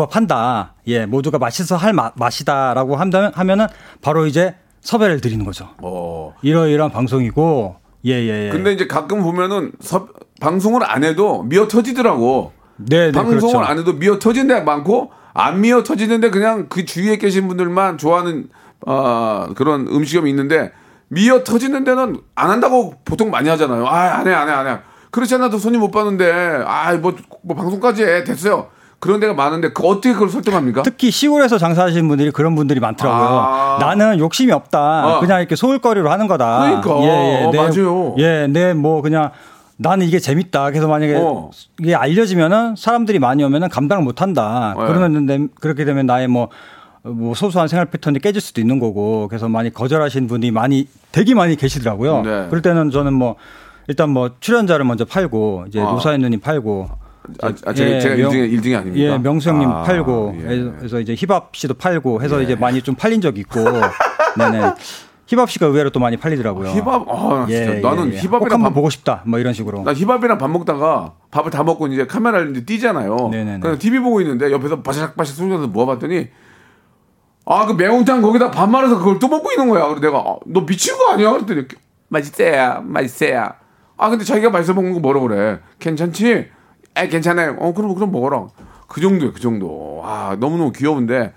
[0.00, 0.74] 부합한다.
[0.88, 3.66] 예, 모두가 맛있어 할 마- 맛이다라고 한다면 하면은
[4.02, 5.70] 바로 이제 섭외를 드리는 거죠.
[5.82, 6.34] 어.
[6.42, 8.50] 이러이러한 방송이고 예예 예.
[8.50, 10.10] 근데 이제 가끔 보면은 섭-
[10.40, 12.52] 방송을 안 해도 미어 터지더라고.
[12.76, 13.58] 네, 네, 방송을 그렇죠.
[13.60, 18.48] 안 해도 미어 터진 데가 많고 안 미어 터지는데 그냥 그 주위에 계신 분들만 좋아하는
[18.86, 20.72] 어, 그런 음식점이 있는데
[21.08, 23.86] 미어 터지는 데는 안 한다고 보통 많이 하잖아요.
[23.86, 24.78] 아, 안 해, 안 해, 안 해.
[25.10, 28.24] 그렇지 않아도 손님 못 봤는데, 아, 뭐, 뭐 방송까지 해.
[28.24, 28.68] 됐어요.
[28.98, 30.82] 그런 데가 많은데, 그 어떻게 그걸 설득합니까?
[30.82, 33.28] 특히 시골에서 장사하시는 분들이 그런 분들이 많더라고요.
[33.38, 33.76] 아.
[33.80, 35.16] 나는 욕심이 없다.
[35.16, 35.20] 어.
[35.20, 36.80] 그냥 이렇게 소일거리로 하는 거다.
[36.80, 36.94] 그러니까.
[36.94, 38.14] 어, 맞아요.
[38.18, 39.30] 예, 내뭐 그냥
[39.76, 40.70] 나는 이게 재밌다.
[40.70, 41.50] 그래서 만약에 어.
[41.80, 44.74] 이게 알려지면은 사람들이 많이 오면은 감당을 못 한다.
[44.78, 44.86] 네.
[44.86, 46.48] 그러면 내- 그렇게 되면 나의 뭐,
[47.02, 51.56] 뭐 소소한 생활 패턴이 깨질 수도 있는 거고 그래서 많이 거절하시는 분이 많이 되게 많이
[51.56, 52.22] 계시더라고요.
[52.22, 52.46] 네.
[52.48, 53.36] 그럴 때는 저는 뭐
[53.88, 55.84] 일단 뭐 출연자를 먼저 팔고 이제 아.
[55.84, 56.88] 노사연 누님 팔고
[57.42, 58.96] 아, 아, 제가, 예, 제가 명- 1등이, 1등이 아닙니까?
[59.14, 60.72] 예, 명수 형님 아, 팔고 예.
[60.78, 63.60] 그래서 이제 힙합 씨도 팔고 해서 이제 많이 좀 팔린 적이 있고
[64.38, 64.74] 네네
[65.26, 66.68] 힙합 씨가 의외로 또 많이 팔리더라고요.
[66.70, 68.20] 힙합, 아, 진짜 예, 나는 예, 예.
[68.20, 69.82] 꼭 힙합이랑 한번 밥, 보고 싶다 뭐 이런 식으로.
[69.82, 73.16] 나 힙합이랑 밥 먹다가 밥을 다 먹고 이제 카메라를 이제 띄잖아요.
[73.32, 73.60] 네네네.
[73.60, 76.28] 그래서 TV 보고 있는데 옆에서 바삭바삭 소리나서 모아봤더니
[77.48, 79.86] 아, 그 매운탕 거기다 밥 말아서 그걸 또 먹고 있는 거야.
[79.88, 81.30] 그래서 내가 아, 너 미친 거 아니야?
[81.32, 81.62] 그랬더니
[82.08, 83.54] 맛있어야, 맛있어야.
[83.96, 85.58] 아, 근데 자기가 맛있어 먹는 거 뭐라 그래?
[85.78, 86.48] 괜찮지?
[86.96, 87.56] 에, 괜찮아요.
[87.58, 88.46] 어, 그럼 그럼 먹어라.
[88.88, 90.00] 그 정도예요, 그 정도.
[90.04, 91.32] 아, 너무너무 귀여운데.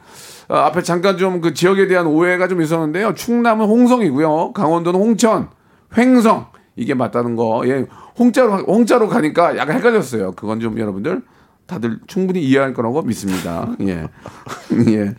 [0.48, 3.14] 어, 앞에 잠깐 좀 그 지역에 대한 오해가 좀 있었는데요.
[3.14, 4.54] 충남은 홍성이고요.
[4.54, 5.50] 강원도는 홍천,
[5.98, 7.62] 횡성 이게 맞다는 거.
[7.68, 7.86] 예,
[8.18, 10.32] 홍자로 홍자로 가니까 약간 헷갈렸어요.
[10.34, 11.22] 그건 좀 여러분들
[11.68, 13.70] 다들 충분히 이해할 거라고 믿습니다.
[13.82, 14.08] 예,
[14.90, 15.16] 예.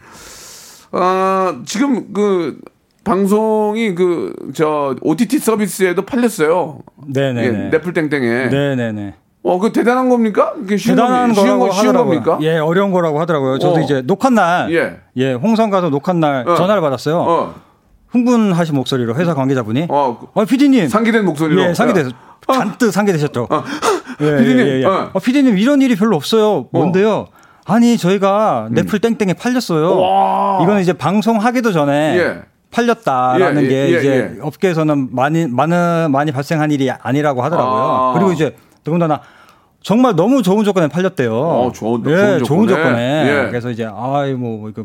[0.93, 2.59] 어, 지금 그
[3.05, 6.81] 방송이 그 저 OTT 서비스에도 팔렸어요.
[7.07, 7.47] 네네네.
[7.67, 8.49] 예, 넷플 땡땡에.
[8.49, 9.15] 네네네.
[9.43, 10.53] 어, 그 대단한 겁니까?
[10.55, 12.23] 그게 쉬운 대단한 겁니- 거라고 거 쉬운 하더라고요.
[12.23, 12.39] 겁니까?
[12.43, 13.59] 예, 어려운 거라고 하더라고요.
[13.59, 13.81] 저도 어.
[13.81, 14.99] 이제 녹화 날, 예.
[15.17, 16.55] 예, 홍성 가서 녹화 날 어.
[16.57, 17.17] 전화를 받았어요.
[17.19, 17.55] 어,
[18.09, 21.63] 흥분하신 목소리로 회사 관계자분이, 어, 어, 피디님, 상기된 목소리로.
[21.63, 22.11] 예, 상기돼서
[22.49, 22.53] 어.
[22.53, 23.49] 잔뜩 상기되셨죠.
[24.21, 24.85] 예, 피디님, 예, 예, 예.
[24.85, 25.11] 어.
[25.15, 26.67] 어, 피디님 이런 일이 별로 없어요.
[26.73, 27.27] 뭔데요?
[27.65, 29.93] 아니 저희가 넷플 땡땡에 팔렸어요.
[29.93, 29.99] 음.
[30.01, 30.59] 와.
[30.63, 32.43] 이거는 이제 방송하기도 전에 예.
[32.73, 34.41] 팔렸다라는 예, 예, 게 예, 이제 예.
[34.43, 37.81] 업계에서는 많이 많은 많이 발생한 일이 아니라고 하더라고요.
[37.83, 38.13] 아.
[38.15, 39.21] 그리고 이제 더군다나
[39.83, 41.33] 정말 너무 좋은 조건에 팔렸대요.
[41.35, 42.85] 어, 좋은- 예, 좋은 좋은 조건에.
[42.85, 43.25] 조건에.
[43.29, 43.49] 예.
[43.49, 44.85] 그래서 이제 아이 뭐 이거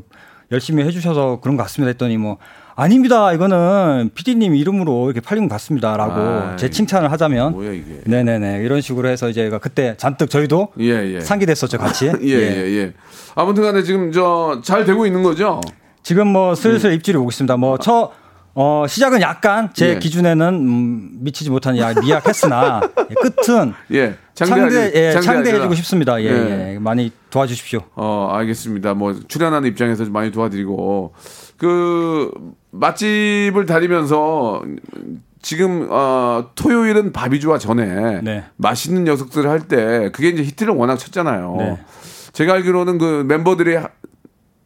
[0.52, 2.38] 열심히 해주셔서 그런 것 같습니다 했더니 뭐
[2.76, 3.34] 아닙니다.
[3.34, 6.14] 이거는 PD님 이름으로 이렇게 팔린 것 같습니다라고
[6.52, 8.02] 아이, 제 칭찬을 하자면 뭐야 이게?
[8.06, 11.20] 네네네 이런 식으로 해서 이제 그때 잔뜩 저희도 예, 예.
[11.20, 12.08] 상기됐었죠 같이.
[12.22, 12.94] 예, 예, 예.
[13.36, 15.60] 아무튼간에 지금 저 잘 되고 있는 거죠?
[16.04, 17.58] 지금 뭐 슬슬 입질이 오고 있습니다.
[17.58, 18.12] 뭐저
[18.58, 20.00] 어, 시작은 약간 제 예.
[20.00, 24.16] 기준에는 음, 미치지 못한 야 미약했으나 예, 끝은 예.
[24.34, 24.62] 창대
[24.96, 25.22] 예, 장대하지라.
[25.22, 26.22] 창대해 주고 싶습니다.
[26.22, 26.74] 예, 예.
[26.76, 26.80] 예.
[26.80, 27.82] 많이 도와주십시오.
[27.96, 28.94] 어, 알겠습니다.
[28.94, 31.14] 뭐 출연하는 입장에서 좀 많이 도와드리고
[31.58, 32.32] 그
[32.72, 34.64] 맛집을 다니면서
[35.42, 38.46] 지금 어 토요일은 바비주와 전에 네.
[38.56, 41.56] 맛있는 녀석들을 할 때 그게 이제 히트를 워낙 쳤잖아요.
[41.60, 41.78] 네.
[42.32, 43.90] 제가 알기로는 그 멤버들이 하-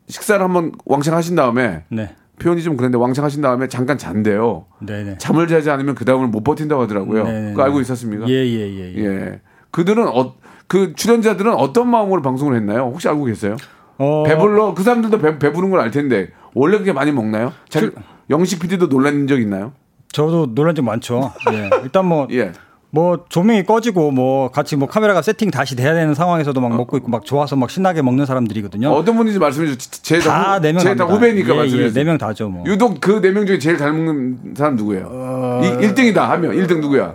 [0.08, 4.65] 식사를 한번 왕창 하신 다음에 네, 표현이 좀 그런데 왕창 하신 다음에 잠깐 잔대요.
[4.80, 5.17] 네네.
[5.19, 7.23] 잠을 자지 않으면 그 다음을 못 버틴다고 하더라고요.
[7.25, 7.52] 네네네.
[7.52, 8.28] 그거 알고 있었습니까?
[8.28, 8.95] 예, 예, 예.
[8.95, 9.06] 예.
[9.06, 9.41] 예.
[9.71, 10.36] 그들은 어,
[10.67, 12.84] 그 출연자들은 어떤 마음으로 방송을 했나요?
[12.91, 13.56] 혹시 알고 계세요?
[13.97, 17.54] 어, 배불러 그 사람들도 배, 배부른 걸 알 텐데 원래 그렇게 많이 먹나요?
[17.69, 17.91] 잘,
[18.30, 19.73] 영식 PD도 놀란 적 있나요?
[20.12, 21.32] 저도 놀란 적 많죠.
[21.52, 21.69] 예.
[21.84, 22.28] 일단 뭐.
[22.34, 22.52] 예.
[22.91, 27.10] 뭐 조명이 꺼지고 뭐 같이 뭐 카메라가 세팅 다시 돼야 되는 상황에서도 막 먹고 있고
[27.10, 28.89] 막 좋아서 막 신나게 먹는 사람들이거든요.
[28.89, 30.21] 어떤 분인지 말씀해 주세요.
[30.21, 31.93] 다네명 제다 후배니까 말씀해 주세요.
[32.04, 32.63] 네명 다죠 뭐.
[32.65, 35.62] 유독 그 네 명 중에 제일 잘 먹는 사람 누구예요?
[35.63, 37.13] 이 1등이다 하면 1등 누구야?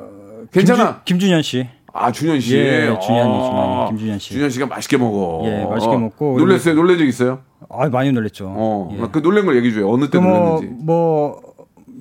[0.53, 1.01] 괜찮아.
[1.05, 1.67] 김주, 김준현 씨.
[1.93, 2.57] 아 준현 씨.
[2.57, 4.35] 예, 준현이, 아, 준현이, 김준현 씨.
[4.35, 5.43] 준현 씨가 맛있게 먹어.
[5.47, 6.39] 예, 맛있게 먹고.
[6.39, 6.75] 놀랬어요.
[6.75, 7.41] 놀란 적 있어요?
[7.69, 8.47] 아 많이 놀랬죠.
[8.49, 8.97] 어.
[8.97, 9.07] 예.
[9.11, 9.91] 그 놀란 걸 얘기해 줘요.
[9.93, 10.67] 어느 때 그 뭐, 놀랐는지.
[10.85, 11.41] 뭐,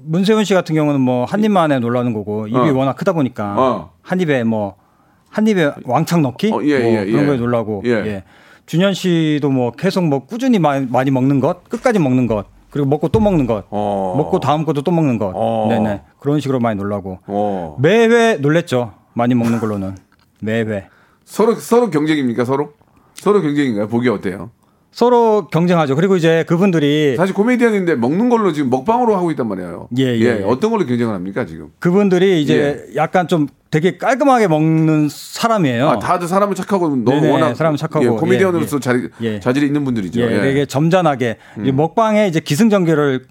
[0.05, 2.73] 문세훈 씨 같은 경우는 뭐, 한 입만에 놀라는 거고, 입이 어.
[2.73, 3.91] 워낙 크다 보니까, 어.
[4.01, 4.75] 한 입에 뭐,
[5.29, 6.51] 한 입에 왕창 넣기?
[6.51, 7.25] 어, 예, 뭐 예, 그런 예.
[7.27, 7.89] 거에 놀라고, 예.
[7.91, 8.23] 예.
[8.65, 13.09] 준현 씨도 뭐, 계속 뭐, 꾸준히 많이, 많이 먹는 것, 끝까지 먹는 것, 그리고 먹고
[13.09, 14.15] 또 먹는 것, 어.
[14.17, 15.67] 먹고 다음 것도 또 먹는 것, 어.
[15.69, 16.01] 네네.
[16.19, 17.19] 그런 식으로 많이 놀라고.
[17.27, 17.77] 어.
[17.79, 18.93] 매회 놀랬죠.
[19.13, 19.95] 많이 먹는 걸로는.
[20.41, 20.87] 매회.
[21.23, 22.45] 서로 서로 경쟁입니까?
[22.45, 22.73] 서로?
[23.13, 23.87] 서로 경쟁인가요?
[23.87, 24.49] 보기 어때요?
[24.93, 25.95] 서로 경쟁하죠.
[25.95, 29.87] 그리고 이제 그분들이 사실 코미디언인데 먹는 걸로 지금 먹방으로 하고 있단 말이에요.
[29.97, 30.43] 예, 예, 예.
[30.45, 31.69] 어떤 걸로 경쟁을 합니까 지금?
[31.79, 35.83] 그분들이 이제 약간 좀 되게 깔끔하게 먹는 사람이에요.
[35.83, 35.89] 예.
[35.89, 38.05] 아, 다들 사람은 착하고 너무 네네, 워낙 사람은 착하고.
[38.05, 38.79] 예, 코미디언으로서 예, 예.
[38.79, 39.39] 자리, 예.
[39.39, 40.21] 자질이 있는 분들이죠.
[40.21, 40.35] 예, 예.
[40.37, 40.41] 음.
[40.43, 43.25] 되게 점잖하게 이 먹방에 이제 기승전결을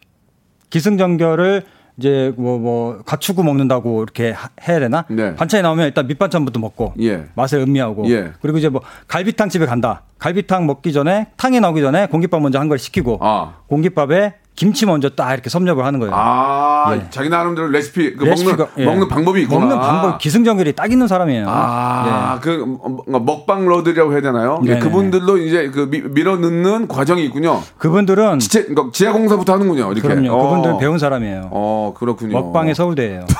[0.70, 1.62] 기승전결을
[1.98, 5.04] 이제 뭐뭐 갖추고 먹는다고 이렇게 하- 해야 되나?
[5.10, 5.34] 네.
[5.36, 7.26] 반찬이 나오면 일단 밑반찬부터 먹고 예.
[7.34, 8.32] 맛을 음미하고 예.
[8.40, 10.02] 그리고 이제 뭐 갈비탕 집에 간다.
[10.18, 13.56] 갈비탕 먹기 전에 탕이 나오기 전에 공깃밥 먼저 한 걸 시키고 아.
[13.66, 16.12] 공깃밥에 김치 먼저 딱 이렇게 섭렵을 하는 거예요.
[16.14, 17.06] 아, 예.
[17.10, 18.84] 자기 나름대로 레시피, 그 레시피가- 먹는, 예.
[18.84, 19.60] 먹는 방법이 있구나.
[19.60, 21.46] 먹는 방법 기승전결이 딱 있는 사람이에요.
[21.48, 24.60] 아, 그 어, 먹방러들이라고 해야 되나요?
[24.64, 24.80] 예, 네네.
[24.80, 27.62] 그분들도 이제 그 미- 밀어 넣는 과정이 있군요.
[27.78, 29.90] 그분들은 지체, 그러니까 지하 공사부터 하는군요.
[29.92, 30.06] 이렇게.
[30.06, 30.32] 그럼요.
[30.32, 30.42] 어.
[30.42, 31.48] 그분들은 배운 사람이에요.
[31.50, 32.32] 어, 그렇군요.
[32.38, 33.20] 먹방의 서울대예요.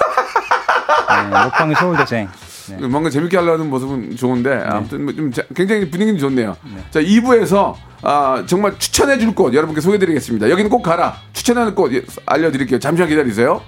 [1.13, 2.29] 네, 먹방의 서울대생.
[2.69, 2.87] 네.
[2.87, 6.57] 뭔가 재밌게 하려는 모습은 좋은데 아무튼 뭐좀 자- 굉장히 분위기는 좋네요.
[6.91, 10.51] 자 2부에서 아, 정말 추천해 줄 곳 여러분께 소개해 드리겠습니다.
[10.51, 11.15] 여기는 꼭 가라.
[11.33, 12.79] 추천하는 곳 예, 알려드릴게요.
[12.79, 13.63] 잠시만 기다리세요.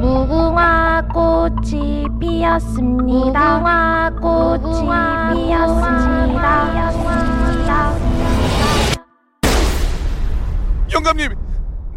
[0.00, 3.58] 무궁화 꽃이 피었습니다.
[3.58, 4.88] 무궁화 꽃이
[5.48, 6.72] 피었습니다.
[10.92, 11.30] 영감님,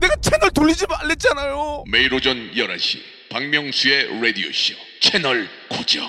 [0.05, 1.85] 내가 채널 돌리지 말랬잖아요.
[1.91, 2.99] 매일 오전 11시
[3.31, 6.05] 박명수의 라디오 쇼 채널 고정.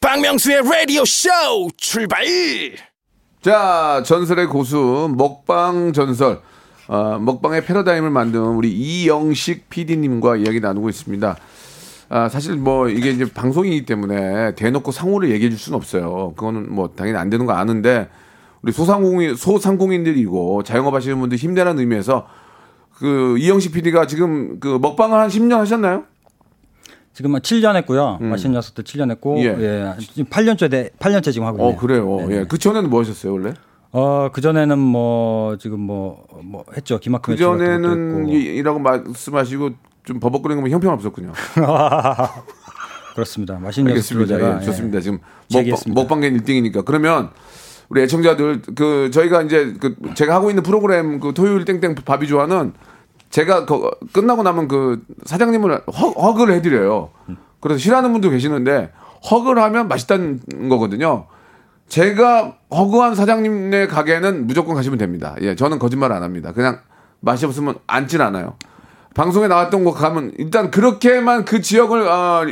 [0.00, 1.28] 박명수의 라디오 쇼
[1.76, 2.24] 출발
[3.42, 6.40] 자, 전설의 고수 먹방 전설.
[6.88, 11.36] 어, 먹방의 패러다임을 만든 우리 이영식 PD님과 이야기 나누고 있습니다.
[12.08, 16.34] 아, 사실 뭐 이게 이제 방송이기 때문에 대놓고 상호를 얘기해 줄 수는 없어요.
[16.36, 18.08] 그거는 뭐 당연히 안 되는 거 아는데
[18.62, 22.26] 우리 소상공인 소상공인들이고 자영업 하시는 분들 힘내라는 의미에서
[23.00, 26.04] 그 이영식 PD가 지금 그 먹방을 한 10년 하셨나요?
[27.14, 28.18] 지금 한 7년 했고요.
[28.20, 29.40] 맛있는 녀석들 7년 했고 음.
[29.40, 29.46] 예.
[29.58, 29.94] 예.
[29.98, 31.76] 지금 8년째 돼 8년째 지금 하고 있네요.
[31.76, 32.16] 어, 그래요.
[32.28, 32.38] 네, 예.
[32.40, 32.44] 네.
[32.46, 33.54] 그 전에는 뭐 하셨어요, 원래?
[33.92, 36.98] 어, 그 전에는 뭐 지금 뭐뭐 했죠.
[36.98, 39.70] 기막힌 그 전에는 이라고 말씀하시고
[40.04, 41.32] 좀 버벅거리는 건 형편 없었군요.
[43.14, 43.58] 그렇습니다.
[43.58, 44.36] 맛있는 알겠습니다.
[44.36, 45.00] 제가 예, 좋습니다.
[45.00, 45.18] 지금
[45.50, 45.94] 먹방.
[45.94, 46.84] 먹방계 1등이니까.
[46.84, 47.30] 그러면
[47.88, 52.72] 우리 애청자들 그 저희가 이제 그 제가 하고 있는 프로그램 그 토요일 땡땡 밥이 좋아는
[53.30, 57.10] 제가 그 끝나고 나면 그 사장님을 허, 허그를 해드려요.
[57.60, 58.92] 그래서 싫어하는 분도 계시는데
[59.30, 61.26] 허그를 하면 맛있다는 거거든요.
[61.88, 65.34] 제가 허그한 사장님네 가게는 무조건 가시면 됩니다.
[65.40, 66.52] 예, 저는 거짓말 안 합니다.
[66.52, 66.80] 그냥
[67.20, 68.56] 맛이 없으면 앉질 않아요.
[69.14, 72.44] 방송에 나왔던 거 가면 일단 그렇게만 그 지역을 아,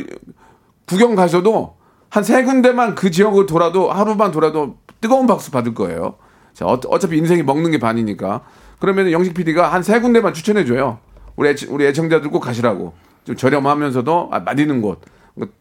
[0.87, 1.77] 구경 가셔도
[2.09, 6.15] 한 세 군데만 그 지역을 돌아도 하루만 돌아도 뜨거운 박수 받을 거예요.
[6.53, 8.41] 자, 어, 어차피 인생이 먹는 게 반이니까.
[8.79, 10.99] 그러면 영식 PD가 한 세 군데만 추천해 줘요.
[11.35, 12.93] 우리 애, 우리 애청자들 꼭 가시라고.
[13.25, 15.01] 좀 저렴하면서도 아, 맛있는 곳.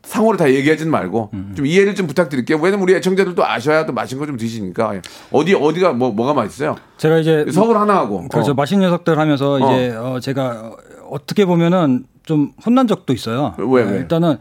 [0.03, 2.59] 상호를 다 얘기하진 말고 좀 이해를 좀 부탁드릴게요.
[2.59, 4.95] 왜냐면 우리 애청자들도 아셔야 또 맛있는 거 좀 드시니까
[5.31, 6.77] 어디 어디가 뭐 뭐가 맛있어요?
[6.97, 8.53] 제가 이제 서울 하나 하고 그렇죠.
[8.53, 8.55] 어.
[8.55, 10.73] 맛있는 녀석들 하면서 이제 어, 제가
[11.11, 13.55] 어떻게 보면은 좀 혼난 적도 있어요.
[13.59, 13.99] 왜, 왜?
[13.99, 14.39] 일단은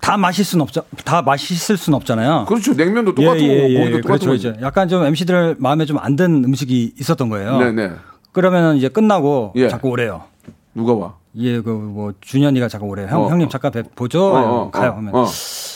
[0.00, 0.82] 다 맛있을 순 없죠.
[1.04, 2.46] 다 맛있을 순 없잖아요.
[2.48, 2.72] 그렇죠.
[2.72, 4.34] 냉면도 똑같고 고기도 똑같은 그렇죠.
[4.34, 7.58] 이제 약간 좀 MC들 마음에 좀 안 든 음식이 있었던 거예요.
[7.58, 7.90] 네네.
[8.32, 9.68] 그러면은 이제 끝나고 예.
[9.68, 10.22] 자꾸 오래요.
[10.74, 11.14] 누가 와?
[11.36, 13.06] 예, 그 뭐 준현이가 자꾸 오래요.
[13.08, 13.28] 형, 어.
[13.30, 14.24] 형님 잠깐 뵈 보죠.
[14.34, 14.90] 어, 어, 가요.
[14.90, 15.26] 어, 하면 어.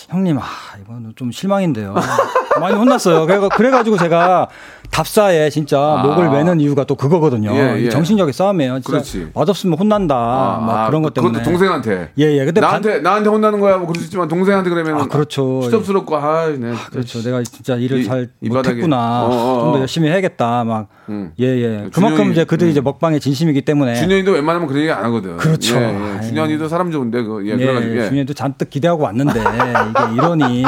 [0.08, 0.42] 형님 아
[0.80, 1.94] 이거는 좀 실망인데요.
[2.60, 3.26] 많이 혼났어요.
[3.26, 4.48] 그래 그래가지고 제가
[4.92, 7.50] 답사에 진짜 목을 매는 이유가 또 그거거든요.
[7.50, 7.54] 아.
[7.54, 7.86] 예, 예.
[7.86, 8.74] 이 정신적인 싸움이에요.
[8.74, 9.28] 진짜 그렇지.
[9.34, 10.14] 맛없으면 혼난다.
[10.14, 11.38] 막 그런 것 때문에.
[11.38, 12.10] 아, 그것도 동생한테.
[12.18, 12.44] 예, 예.
[12.44, 15.62] 근데 나한테 나한테 혼나는 거야 뭐 그럴 수 있지만 동생한테 그러면 아, 그렇죠.
[15.62, 16.74] 시덥스럽고 아, 네.
[16.90, 17.22] 그렇죠.
[17.22, 18.28] 내가 진짜 일을 이- 잘.
[18.42, 19.24] 못했구나.
[19.24, 19.80] 어, 어, 좀더 어.
[19.80, 20.64] 열심히 해야겠다.
[20.64, 21.32] 막 음.
[21.40, 21.68] 예, 예.
[21.88, 22.72] 준현이- 그만큼 이제 그들이 음.
[22.72, 25.38] 이제 먹방의 진심이기 때문에 준현이도 웬만하면 그런 얘기 안 하거든.
[25.38, 25.76] 그렇죠.
[25.76, 26.20] 예, 예.
[26.28, 28.08] 준현이도 사람 좋은데 그 예, 예, 그래가지고 예.
[28.08, 30.64] 준현이도 잔뜩 기대하고 왔는데 이게 이러니.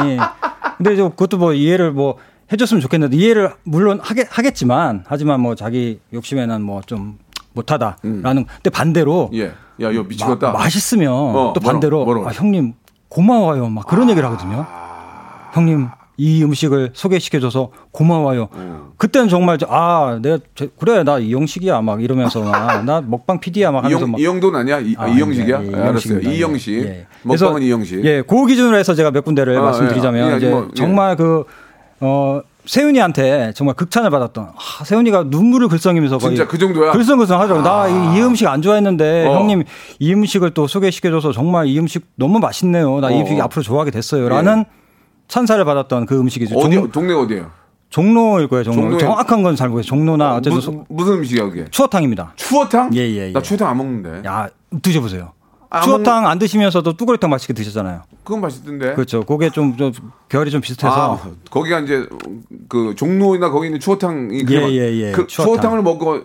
[0.77, 2.17] 근데 이제 그것도 뭐 이해를 뭐
[2.51, 7.17] 해줬으면 좋겠는데 이해를 물론 하겠, 하겠지만 하지만 뭐 자기 욕심에는 뭐 좀
[7.53, 8.45] 못하다라는.
[8.45, 9.53] 근데 반대로 예.
[9.81, 10.51] 야, 이거 미치겠다.
[10.51, 12.29] 마, 맛있으면 어, 또 반대로 뭐라고, 뭐라고?
[12.29, 12.73] 아, 형님
[13.07, 14.65] 고마워요 막 그런 얘기를 하거든요.
[15.53, 18.49] 형님 이 음식을 소개시켜줘서 고마워요.
[18.97, 23.71] 그때는 정말 저- 아 내가 제- 그래 나 이영식이야 막 이러면서 막, 나 먹방 PD야
[23.71, 24.79] 막 하면서 이영, 막 이영돈 아니야?
[24.79, 25.63] 이, 아, 이영식이야?
[25.63, 26.19] 예, 예, 아, 알았어요.
[26.19, 26.31] 이영식입니다.
[26.31, 26.73] 이영식.
[26.85, 27.07] 예.
[27.23, 28.03] 먹방은 이영식.
[28.05, 30.73] 예, 그 기준으로 해서 제가 몇 군데를 아, 말씀드리자면 예, 이제 뭐, 예.
[30.73, 31.43] 정말 그
[32.01, 32.41] 어.
[32.65, 36.93] 세윤이한테 정말 극찬을 받았던 아, 세윤이가 눈물을 글썽이면서 거의 진짜 그 정도야?
[36.93, 37.61] 글썽글썽 하더라고.
[37.63, 39.35] 나이 음식 안 좋아했는데 어.
[39.35, 39.63] 형님
[39.99, 42.99] 이 음식을 또 소개시켜줘서 정말 이 음식 너무 맛있네요.
[43.01, 43.43] 나이 어, 음식 어.
[43.43, 44.65] 앞으로 좋아하게 됐어요.라는
[45.27, 46.57] 찬사를 받았던 그 음식이죠.
[46.57, 47.51] 어디 종, 동네 어디예요?
[47.91, 48.63] 종로일 거예요.
[48.63, 48.97] 종로.
[48.97, 49.87] 종로에- 정확한 건 잘 모르겠어요.
[49.87, 51.65] 종로나 어쨌든 무슨, 소- 무슨 음식이야 그게?
[51.69, 52.33] 추어탕입니다.
[52.35, 52.89] 추어탕?
[52.95, 53.31] 예, 예, 예.
[53.31, 54.27] 나 추어탕 안 먹는데.
[54.27, 54.49] 야
[54.81, 55.33] 드셔보세요.
[55.69, 58.03] 아, 추어탕 안 드시면서도 뚜그리탕 맛있게 드셨잖아요.
[58.23, 58.93] 그건 맛있던데.
[58.93, 59.23] 그렇죠.
[59.23, 59.91] 그게 좀, 좀
[60.29, 62.07] 결이 좀 비슷해서 아, 거기가 이제
[62.69, 65.11] 그 종로나 거기 있는 추어탕이 예, 그- 예, 예.
[65.11, 65.53] 그 추어탕.
[65.55, 66.21] 추어탕을 먹고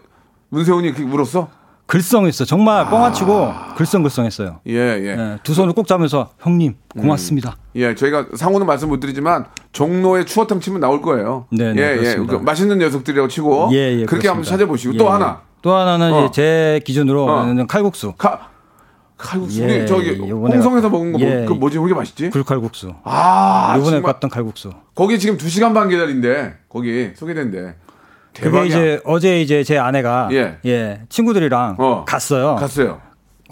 [0.50, 1.48] 문세훈이 그 울었어?
[1.87, 2.44] 글썽했어.
[2.44, 4.61] 정말 뻥아치고 글썽글썽했어요.
[4.68, 5.07] 예, 예.
[5.18, 7.57] 예, 두 손을 꼭 잡으면서 형님 고맙습니다.
[7.74, 11.46] 예, 저희가 상호는 말씀 못 드리지만 종로에 추어탕 치면 나올 거예요.
[11.50, 11.96] 네, 네, 예, 예.
[11.96, 12.38] 그렇습니다.
[12.38, 14.50] 그 맛있는 녀석들이라고 치고 예, 예, 그렇게 한번 그렇습니다.
[14.50, 15.09] 찾아보시고 예, 또 예.
[15.09, 16.31] 하나 또 하나는 어.
[16.31, 17.44] 제 기준으로 어.
[17.46, 18.12] 는 칼국수.
[18.16, 18.50] 카
[19.20, 21.44] 칼국수 예, 우리 저기 홍성에서 먹은 거 예.
[21.46, 21.78] 그 뭐지?
[21.78, 22.30] 그게 맛있지?
[22.30, 22.94] 굴칼국수.
[23.04, 24.02] 아, 정말.
[24.02, 24.70] 갔던 칼국수.
[24.94, 27.74] 거기 지금 2시간 반 기다린데 거기 소개된대.
[28.35, 28.64] 그게 대박이야.
[28.66, 30.59] 이제 어제 이제 제 아내가 예.
[30.64, 32.04] 예, 친구들이랑 어.
[32.06, 32.56] 갔어요.
[32.56, 33.00] 갔어요.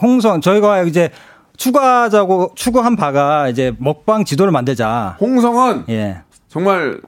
[0.00, 1.10] 홍성 저희가 이제
[1.56, 5.16] 추가하자고 추구한 바가 이제 먹방 지도를 만들자.
[5.20, 6.22] 홍성은 예.
[6.48, 7.00] 정말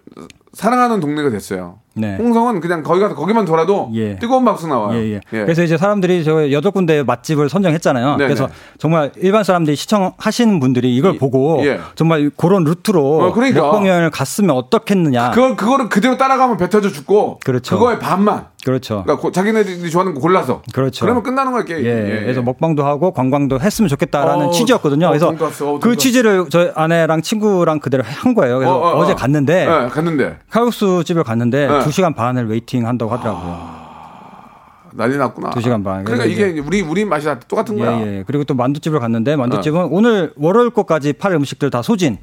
[0.52, 1.78] 사랑하는 동네가 됐어요.
[2.00, 2.16] 네.
[2.16, 4.16] 홍성은 그냥 거기 가서 거기만 돌아도 예.
[4.16, 4.98] 뜨거운 박수 나와요.
[4.98, 5.20] 예, 예.
[5.30, 8.16] 그래서 이제 사람들이 저 여덟 군데 맛집을 선정했잖아요.
[8.16, 8.24] 네네.
[8.24, 11.80] 그래서 정말 일반 사람들이 시청하시는 분들이 이걸 예, 보고 예.
[11.94, 13.60] 정말 그런 루트로 어, 그러니까.
[13.60, 15.30] 여행을 갔으면 어떻겠느냐.
[15.30, 17.76] 그걸 그거를 그대로 따라가면 배 터져 죽고 그렇죠.
[17.76, 18.46] 그거의 반만.
[18.64, 19.02] 그렇죠.
[19.04, 20.62] 그러니까 고- 자기네들이 좋아하는 거 골라서.
[20.74, 21.04] 그렇죠.
[21.04, 21.84] 그러면 끝나는 거야 게임.
[21.84, 25.06] 예, 그래서 먹방도 하고 관광도 했으면 좋겠다라는 어, 취지였거든요.
[25.06, 25.96] 어, 그래서 돈가스, 어, 그.
[25.96, 28.58] 취지를 저희 아내랑 친구랑 그대로 한 거예요.
[28.58, 30.38] 그래서 어, 제 갔는데 네, 갔는데.
[30.50, 31.78] 칼국수 집을 갔는데 네.
[31.80, 33.80] 두 시간 반을 waiting 한다고 하더라고요.
[34.92, 35.50] 난리 났구나.
[35.50, 36.04] 두 시간 반.
[36.04, 38.00] 그러니까 이게 우리 우리 맛이 다 똑같은 예, 거야.
[38.00, 38.24] 예.
[38.26, 39.88] 그리고 또 만두집을 갔는데 만두집은 어.
[39.90, 42.18] 오늘 월요일 거까지 팔 음식들 다 소진.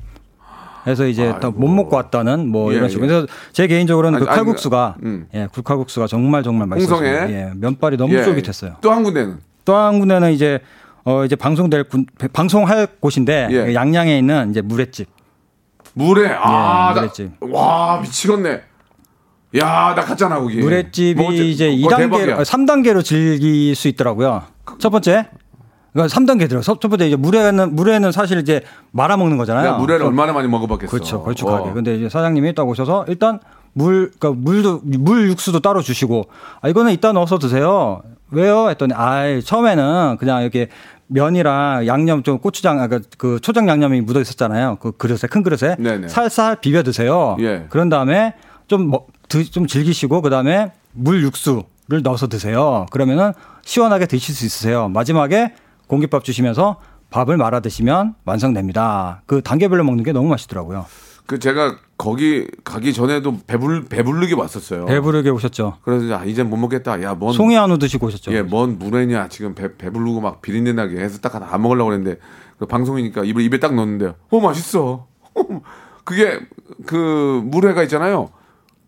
[0.88, 3.06] 그래서 이제 또못 먹고 왔다는 뭐 예, 이런 식으로.
[3.06, 3.10] 예.
[3.10, 5.28] 그래서 제 개인적으로는 아니, 그 아니, 칼국수가 음.
[5.34, 7.06] 예, 굴칼국수가 정말 정말 맛있었어요.
[7.30, 8.24] 예, 면발이 너무 예.
[8.24, 8.76] 쫄깃했어요.
[8.80, 10.60] 또 한 군데는 또 한 군데는 이제
[11.04, 13.74] 어 이제 방송될 군, 방송할 곳인데 예.
[13.74, 15.10] 양양에 있는 이제 물회집.
[15.94, 17.32] 물에 아, 나, 물회집.
[17.42, 18.62] 와 미치겠네.
[19.58, 20.58] 야, 나 갔잖아 거기.
[20.60, 21.52] 물회집이 먹었지?
[21.52, 22.38] 이제 그거 2단계로 대박이야.
[22.44, 24.44] 3단계로 즐길 수 있더라고요.
[24.80, 25.28] 첫 번째
[25.98, 26.62] 그러니까 3단계더라고요.
[26.62, 29.64] 첫 번째 이제 물회는 물회는 사실 이제 말아 먹는 거잖아요.
[29.64, 30.92] 내가 물회를 얼마나 많이 먹어봤겠어.
[30.92, 31.24] 그렇죠.
[31.24, 31.70] 걸쭉하게.
[31.70, 31.74] 어.
[31.74, 33.40] 근데 이제 사장님이 딱 오셔서 일단
[33.74, 36.26] 물, 그러니까 물도, 물 육수도 따로 주시고,
[36.62, 38.02] 아, 이거는 이따 넣어서 드세요.
[38.30, 38.70] 왜요?
[38.70, 40.68] 했더니, 아 처음에는 그냥 이렇게
[41.08, 44.78] 면이랑 양념 좀 고추장, 아, 그, 그 초장 양념이 묻어 있었잖아요.
[44.80, 45.76] 그 그릇에, 큰 그릇에.
[45.80, 46.10] 네네.
[46.10, 47.38] 살살 비벼 드세요.
[47.40, 47.66] 예.
[47.70, 48.36] 그런 다음에
[48.68, 52.86] 좀, 뭐, 드, 좀 즐기시고, 그 다음에 물 육수를 넣어서 드세요.
[52.92, 53.34] 그러면은
[53.64, 54.90] 시원하게 드실 수 있으세요.
[54.90, 55.54] 마지막에
[55.88, 56.78] 공깃밥 주시면서
[57.10, 59.22] 밥을 말아 드시면 완성됩니다.
[59.26, 60.86] 그 단계별로 먹는 게 너무 맛있더라고요.
[61.26, 64.86] 그 제가 거기 가기 전에도 배불 배부르게 왔었어요.
[64.86, 65.78] 배부르게 오셨죠.
[65.84, 67.02] 그래서 이제 아, 이제 못 먹겠다.
[67.04, 68.32] 야, 뭔 송이 한우 드시고 오셨죠.
[68.34, 72.20] 예, 뭔 물회냐 지금 배 배부르고 막 비린내 나게 해서 딱 하나 안 먹으려고 그랬는데
[72.60, 75.08] 그 방송이니까 입에 입에 딱 넣었는데 어 맛있어.
[76.06, 76.40] 그게
[76.86, 78.30] 그 물회가 있잖아요.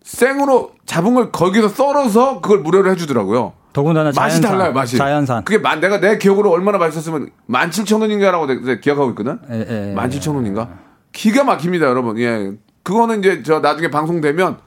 [0.02, 3.52] 생으로 잡은 걸 거기서 썰어서 그걸 물회로 해주더라고요.
[3.72, 4.96] 더군다나 맛이 자연산, 달라요, 맛이.
[4.96, 5.44] 자연산.
[5.44, 9.38] 그게 만, 내가 내 기억으로 얼마나 맛있었으면 17,000원인가라고 내가 기억하고 있거든.
[9.50, 9.94] 예, 예, 예.
[9.94, 10.68] 17,000원인가?
[11.12, 12.18] 기가 막힙니다, 여러분.
[12.18, 12.52] 예.
[12.82, 14.58] 그거는 이제 저 나중에 방송되면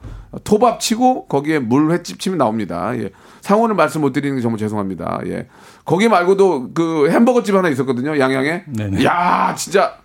[0.44, 2.98] 토밥 치고 거기에 물회집 치면 나옵니다.
[2.98, 3.10] 예.
[3.42, 5.20] 상호는 말씀 못 드리는 게 정말 죄송합니다.
[5.28, 5.48] 예.
[5.84, 8.64] 거기 말고도 그 햄버거 집 하나 있었거든요, 양양에.
[8.68, 9.04] 네네.
[9.04, 9.96] 야, 진짜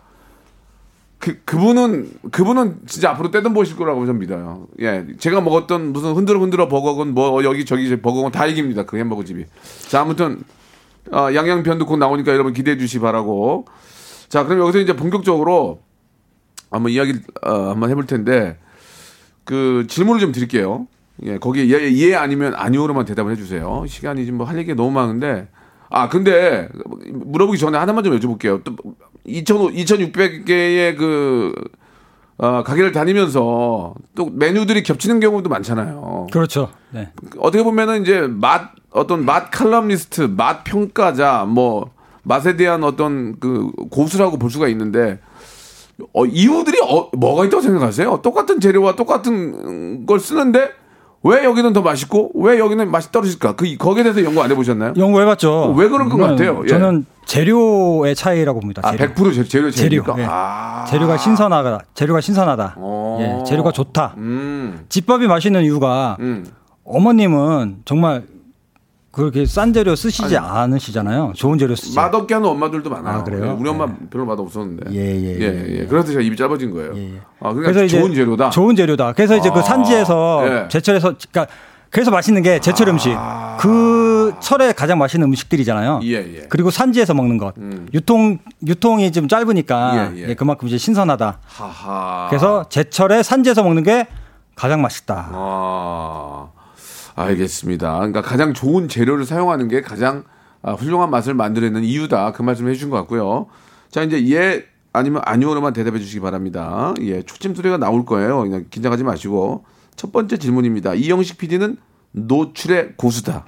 [1.18, 4.68] 그 그분은 그분은 진짜 앞으로 떼돈 보실 거라고 저는 믿어요.
[4.80, 8.84] 예, 제가 먹었던 무슨 흔들어 흔들어 버거건 뭐 여기 저기 버거건 다 이깁니다.
[8.84, 9.46] 그 햄버거 집이.
[9.88, 10.42] 자, 아무튼
[11.10, 13.66] 어, 양양편도 곧 나오니까 여러분 기대해 주시 기 바라고.
[14.28, 15.80] 자, 그럼 여기서 이제 본격적으로
[16.70, 18.58] 한번 이야기 어, 한번 해볼 텐데
[19.44, 20.86] 그 질문을 좀 드릴게요.
[21.24, 23.84] 예, 거기에 예, 예 아니면 아니오로만 대답을 해주세요.
[23.88, 25.48] 시간이 지금 뭐 할 얘기가 너무 많은데
[25.90, 26.68] 아 근데
[27.12, 28.62] 물어보기 전에 하나만 좀 여쭤볼게요.
[28.62, 28.76] 또
[29.24, 31.52] 2,000, 2,600개의 그
[32.38, 36.28] 어, 가게를 다니면서 또 메뉴들이 겹치는 경우도 많잖아요.
[36.32, 36.70] 그렇죠.
[36.92, 37.10] 네.
[37.38, 41.90] 어떻게 보면은 이제 맛 어떤 맛 칼럼니스트, 맛 평가자, 뭐
[42.22, 45.18] 맛에 대한 어떤 그 고수라고 볼 수가 있는데
[46.12, 48.20] 어, 이유들이 어, 뭐가 있다고 생각하세요?
[48.22, 50.70] 똑같은 재료와 똑같은 걸 쓰는데
[51.24, 53.56] 왜 여기는 더 맛있고 왜 여기는 맛이 떨어질까?
[53.56, 54.94] 그 거기에 대해서 연구 안 해보셨나요?
[54.96, 55.74] 연구해봤죠.
[55.76, 56.60] 왜 그럴 것 같아요?
[56.64, 56.68] 예.
[56.68, 58.82] 저는 재료의 차이라고 봅니다.
[58.84, 59.12] 아, 재료.
[59.12, 59.70] 100% 재- 재료 재료.
[59.70, 60.14] 재료입니까?
[60.18, 60.26] 예.
[60.28, 60.84] 아.
[60.88, 61.80] 재료가 신선하다.
[61.94, 62.74] 재료가 신선하다.
[62.78, 63.18] 어.
[63.20, 64.14] 예, 재료가 좋다.
[64.18, 64.84] 음.
[64.88, 66.46] 집밥이 맛있는 이유가 음.
[66.84, 68.22] 어머님은 정말
[69.10, 71.32] 그렇게 싼 재료 쓰시지 않으시잖아요.
[71.34, 71.96] 좋은 재료 쓰지.
[71.96, 73.18] 맛없게 하는 엄마들도 많아요.
[73.18, 73.46] 아, 그래요?
[73.46, 73.94] 예, 우리 엄마 네.
[74.10, 74.90] 별로 맛 없었는데.
[74.92, 75.86] 예, 예, 예, 예.
[75.86, 76.92] 그래서 제가 입이 짧아진 거예요.
[76.96, 77.20] 예, 예.
[77.40, 78.50] 아, 그러니까 좋은 재료다.
[78.50, 79.14] 좋은 재료다.
[79.14, 80.68] 그래서 이제 아, 그 산지에서 예.
[80.68, 81.52] 제철에서 그러니까
[81.90, 83.16] 그래서 맛있는 게 제철 음식.
[83.58, 85.96] 그 철에 가장 맛있는 음식들이잖아요.
[85.96, 86.00] 아.
[86.04, 86.46] 예, 예.
[86.50, 87.54] 그리고 산지에서 먹는 것.
[87.56, 87.88] 음.
[87.94, 90.28] 유통 유통이 좀 짧으니까 예, 예.
[90.28, 91.38] 예, 그만큼 이제 신선하다.
[91.46, 92.26] 하하.
[92.28, 94.06] 그래서 제철에 산지에서 먹는 게
[94.54, 95.30] 가장 맛있다.
[95.32, 96.48] 아,
[97.22, 97.96] 알겠습니다.
[97.96, 100.24] 그러니까 가장 좋은 재료를 사용하는 게 가장
[100.62, 102.32] 아, 훌륭한 맛을 만들어내는 이유다.
[102.32, 103.46] 그 말씀을 해주신 것 같고요.
[103.90, 106.94] 자, 이제 예 아니면 아니오로만 대답해 주시기 바랍니다.
[107.00, 108.42] 예, 초침 소리가 나올 거예요.
[108.42, 109.64] 그냥 긴장하지 마시고.
[109.96, 110.94] 첫 번째 질문입니다.
[110.94, 111.76] 이영식 PD는
[112.12, 113.46] 노출의 고수다.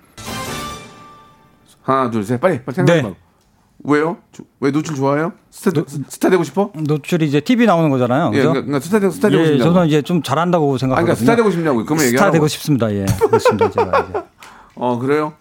[1.83, 2.41] 하나, 둘, 셋.
[2.41, 3.15] 빨리, 빨리 생각해 네.
[3.85, 3.93] 봐.
[3.93, 4.19] 왜요?
[4.33, 5.33] 조- 왜 노출 좋아해요?
[5.51, 6.71] 스타, 스타 되고 싶어?
[6.75, 8.31] 노출이 이제 TV 나오는 거잖아요.
[8.35, 8.49] 예, 그죠?
[8.51, 9.73] 그러니까, 그러니까 스타, 되고- 스타 되고 예, 싶냐고.
[9.73, 11.05] 저는 이제 좀 잘한다고 생각하거든요.
[11.07, 11.85] 그러니까 스타 되고 싶냐고.
[11.85, 12.33] 그러면 스타 얘기하라고.
[12.35, 12.93] 되고 싶습니다.
[12.95, 13.71] 예, 그렇습니다.
[13.71, 14.23] 제가 이제.
[14.77, 15.33] 어 그래요?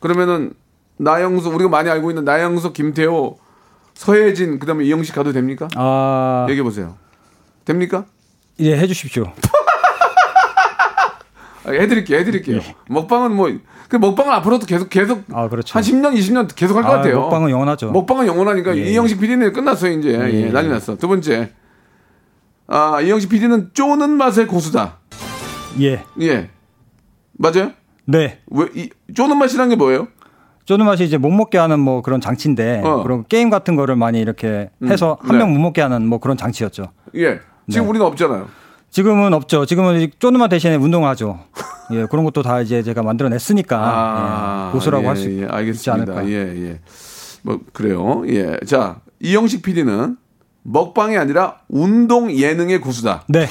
[0.00, 0.52] 그러면은
[0.96, 3.38] 나영석 우리가 많이 알고 있는 나영석, 김태호,
[3.94, 5.68] 서혜진 그다음에 이영식 가도 됩니까?
[5.76, 6.96] 아, 얘기해 보세요.
[7.64, 8.04] 됩니까?
[8.60, 9.32] 예, 해 주십시오.
[11.66, 12.60] 아, 해드릴게요, 해드릴게요.
[12.88, 13.50] 먹방은 뭐,
[13.88, 15.34] 그 먹방은 앞으로도 계속, 계속, 예.
[15.34, 15.76] 아, 그렇죠.
[15.78, 17.20] 한 10년, 20년 계속 할것 아, 같아요.
[17.20, 17.90] 먹방은 영원하죠.
[17.90, 18.90] 먹방은 영원하니까 예.
[18.90, 20.10] 이영식 PD는 끝났어요, 이제.
[20.10, 20.96] 예, 난리 났어.
[20.96, 21.52] 두 번째.
[22.66, 24.98] 아, 이영식 PD는 쪼는 맛의 고수다.
[25.80, 26.50] 예, 예.
[27.32, 27.72] 맞아요?
[28.06, 28.40] 네.
[28.46, 30.08] 왜, 이, 쪼는 맛이란 게 뭐예요?
[30.66, 33.02] 쪼는 맛이 이제 못 먹게 하는 뭐 그런 장치인데 어.
[33.02, 35.28] 그런 게임 같은 거를 많이 이렇게 해서 네.
[35.28, 36.90] 한명못 먹게 하는 뭐 그런 장치였죠.
[37.16, 37.40] 예.
[37.68, 37.90] 지금 네.
[37.90, 38.48] 우리는 없잖아요.
[38.94, 39.66] 지금은 없죠.
[39.66, 41.40] 지금은 맛 대신에 운동하죠.
[41.90, 45.90] 예, 그런 것도 다 이제 제가 만들어냈으니까 예, 고수라고 예, 할수 예, 있지.
[45.90, 46.24] 않을까.
[46.28, 46.80] 예, 예.
[47.42, 48.22] 뭐 그래요.
[48.28, 48.56] 예.
[48.64, 50.16] 자, 이영식 PD는
[50.62, 53.24] 먹방이 아니라 운동 예능의 고수다.
[53.26, 53.48] 네.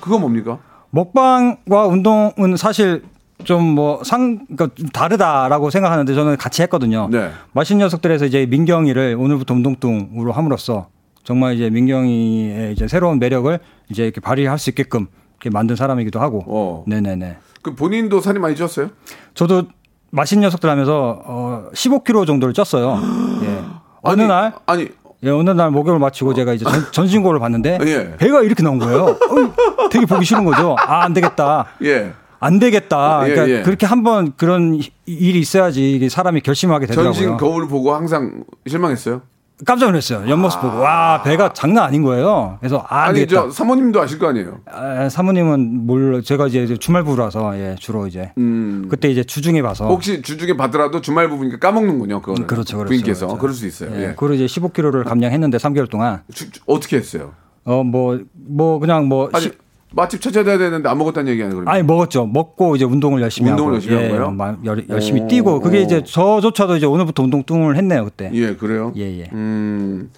[0.00, 0.58] 그거 뭡니까?
[0.88, 3.02] 먹방과 운동은 사실
[3.44, 7.06] 좀뭐 상, 그러니까 좀 다르다라고 생각하는데 저는 같이 했거든요.
[7.10, 7.30] 네.
[7.52, 10.88] 맛있는 녀석들에서 이제 민경이를 오늘부터 운동뚱으로 함으로써
[11.24, 13.58] 정말 이제 민경이의 이제 새로운 매력을
[13.90, 15.06] 이제 이렇게 발휘할 수 있게끔
[15.40, 16.44] 이렇게 만든 사람이기도 하고.
[16.46, 16.84] 어.
[16.86, 17.36] 네네네.
[17.62, 18.90] 그 본인도 살이 많이 쪘어요?
[19.34, 19.64] 저도
[20.10, 22.98] 맛있는 녀석들 하면서 어 15kg 정도를 쪘어요.
[23.44, 23.60] 예.
[24.02, 24.88] 어느 아니, 날 아니
[25.22, 28.16] 예, 어느 날 목욕을 마치고 제가 이제 전, 전신고를 봤는데 예.
[28.16, 29.04] 배가 이렇게 나온 거예요.
[29.04, 30.74] 어, 되게 보기 싫은 거죠.
[30.78, 31.66] 아, 안 되겠다.
[31.84, 32.12] 예.
[32.38, 33.28] 안 되겠다.
[33.28, 33.62] 예, 그러니까 예.
[33.62, 37.12] 그렇게 한번 그런 이- 일이 있어야지 사람이 결심하게 되더라고요.
[37.12, 39.20] 전신 거울 보고 항상 실망했어요.
[39.66, 40.28] 깜짝 놀랐어요.
[40.28, 42.56] 옆모습 보고 와 배가 장난 아닌 거예요.
[42.60, 43.42] 그래서 아, 안 아니 되겠다.
[43.42, 44.60] 저 사모님도 아실 거 아니에요.
[44.66, 46.20] 아, 사모님은 몰라.
[46.24, 48.86] 제가 이제 주말 부라서 예, 주로 이제 음.
[48.90, 52.20] 그때 이제 주중에 봐서 혹시 주중에 받더라도 주말 부부니까 까먹는군요.
[52.20, 52.46] 그거는.
[52.46, 53.40] 그렇죠, 그렇죠, 부인께서 그렇죠.
[53.40, 53.90] 그럴 수 있어요.
[53.96, 54.06] 예, 예.
[54.10, 57.32] 그걸 이제 15kg를 감량했는데 3개월 동안 주- 주- 어떻게 했어요?
[57.64, 59.52] 어뭐뭐 그냥 뭐 아니 시-
[59.92, 61.64] 맛집 찾아야 되는데 안 먹었다는 얘기 아니에요?
[61.66, 62.26] 아니 먹었죠.
[62.26, 64.30] 먹고 이제 운동을 열심히 운동을 하고 열심히 한 예, 거예요?
[64.30, 65.80] 마- 열, 열심히 오, 뛰고 그게 오.
[65.82, 68.30] 이제 저조차도 이제 오늘부터 운동 뚱을 했네요 그때.
[68.32, 68.92] 예, 그래요?
[68.96, 69.30] 예, 예.
[69.32, 70.10] 음,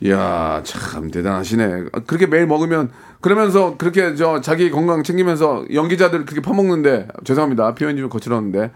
[0.00, 1.64] 이야, 참, 대단하시네.
[1.92, 7.74] 아, 그렇게 매일 먹으면, 그러면서 그렇게 저 자기 건강 챙기면서 연기자들 그렇게 퍼먹는데, 죄송합니다.
[7.74, 8.70] 표현이 좀 거칠었는데,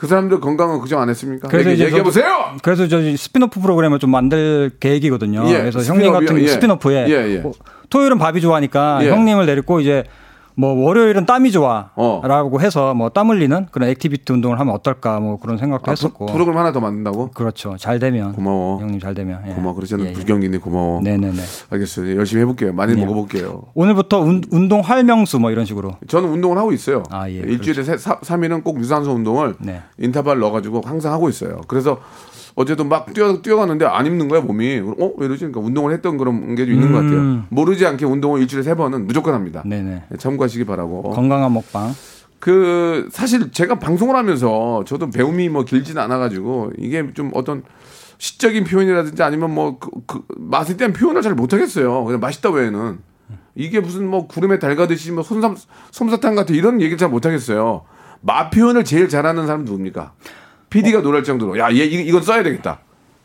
[0.00, 1.48] 그 사람들 건강은 걱정 안 했습니까?
[1.48, 2.56] 그래서 얘기, 이제 얘기해보세요!
[2.62, 5.46] 그래서 저 스피노프 프로그램을 좀 만들 계획이거든요.
[5.50, 6.26] 예, 그래서 형님 spin-off요?
[6.26, 6.48] 같은 예.
[6.48, 7.36] spin-off에 예, 예.
[7.40, 7.52] 뭐
[7.90, 9.10] 토요일은 밥이 좋아하니까 예.
[9.10, 10.04] 형님을 데리고 이제
[10.60, 11.48] 뭐 월요일은 땀이
[11.94, 12.20] 어.
[12.22, 16.26] 좋아라고 해서 뭐 땀 흘리는 그런 activity 운동을 하면 어떨까 뭐 그런 생각도 아, 했었고.
[16.26, 17.30] 프로, 그램 하나 더 만든다고?
[17.30, 17.76] 그렇죠.
[17.78, 18.78] 잘 되면 고마워.
[18.80, 19.52] 형님 잘 되면 예.
[19.54, 19.74] 고마워.
[19.74, 20.04] 그러잖아.
[20.04, 20.12] 예, 예.
[20.12, 21.00] 불경기님 고마워.
[21.00, 21.40] 네네네.
[21.70, 22.16] 알겠어요.
[22.16, 22.72] 열심히 해볼게요.
[22.74, 23.00] 많이 네.
[23.00, 23.62] 먹어볼게요.
[23.74, 25.96] 오늘부터 운, 운동 활명수 뭐 이런 식으로.
[26.06, 27.02] 저는 운동을 하고 있어요.
[27.10, 29.80] 아, 예, 일주일에 세, 사, 3일은 꼭 유산소 운동을 네.
[29.98, 31.62] 인터벌 넣어가지고 항상 하고 있어요.
[31.68, 31.98] 그래서
[32.56, 34.78] 어제도 막 뛰어, 뛰어가는데 안 입는 거야, 몸이.
[34.98, 35.12] 어?
[35.16, 35.40] 왜 이러지?
[35.46, 37.44] 그러니까 운동을 했던 그런 게 좀 있는 것 같아요.
[37.48, 39.62] 모르지 않게 운동을 일주일에 세 번은 무조건 합니다.
[39.64, 39.70] 음.
[39.70, 40.02] 네네.
[40.10, 41.10] 네, 참고하시기 바라고.
[41.10, 41.94] 건강한 먹방.
[42.38, 47.62] 그, 사실 제가 방송을 하면서 저도 배움이 뭐 길지는 않아가지고 이게 좀 어떤
[48.18, 52.04] 시적인 표현이라든지 아니면 뭐 그, 그 맛에 대한 표현을 잘 못하겠어요.
[52.04, 52.98] 그냥 맛있다 외에는.
[53.54, 55.56] 이게 무슨 뭐 구름에 달가듯이 뭐 솜삼,
[55.90, 57.82] 솜사탕 같은 이런 얘기를 잘 못하겠어요.
[58.22, 60.12] 맛 표현을 제일 잘하는 사람 누굽니까?
[60.70, 62.78] PD가 놀랄 정도로 야, 얘 이- 이건 써야 되겠다.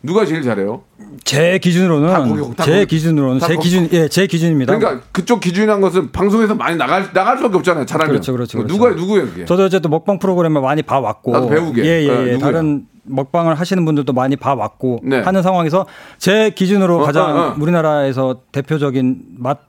[0.03, 0.83] 누가 제일 잘해요?
[1.23, 2.85] 제 다 기준으로는 거기, 다제 거기.
[2.87, 3.55] 기준으로는 다 제.
[3.57, 4.77] 기준 예, 제 기준입니다.
[4.77, 7.85] 그러니까 그쪽 기준이란 것은 방송에서 많이 나갈 나갈 수밖에 없잖아요.
[7.87, 8.11] 잘하면.
[8.13, 8.71] 그렇죠, 그렇죠, 그렇죠.
[8.75, 9.45] 누가 누구예요, 그게?
[9.45, 11.83] 저도 어쨌든 먹방 프로그램을 많이 봐왔고 나도 배우게.
[11.85, 12.31] 예, 예, 어, 예.
[12.33, 12.51] 누구야?
[12.51, 15.21] 다른 먹방을 하시는 분들도 많이 봐왔고 네.
[15.21, 15.87] 하는 상황에서
[16.19, 17.55] 제 기준으로 어, 가장 어, 어.
[17.59, 19.59] 우리나라에서 대표적인 맛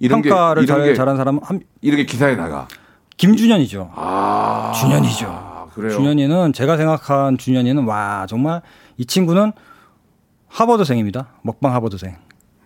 [0.00, 2.66] 이런 게- 평가를 이런 잘 게- 잘한 사람은 한 이렇게 기사에 나가.
[3.16, 3.90] 김준현이죠.
[3.94, 4.72] 아.
[4.80, 5.47] 준현이죠.
[5.78, 5.92] 아, 그래요.
[5.96, 8.62] 준현이는 제가 생각한 준현이는 와 정말
[8.96, 9.52] 이 친구는
[10.48, 11.28] 하버드생입니다.
[11.42, 12.16] 먹방 하버드생.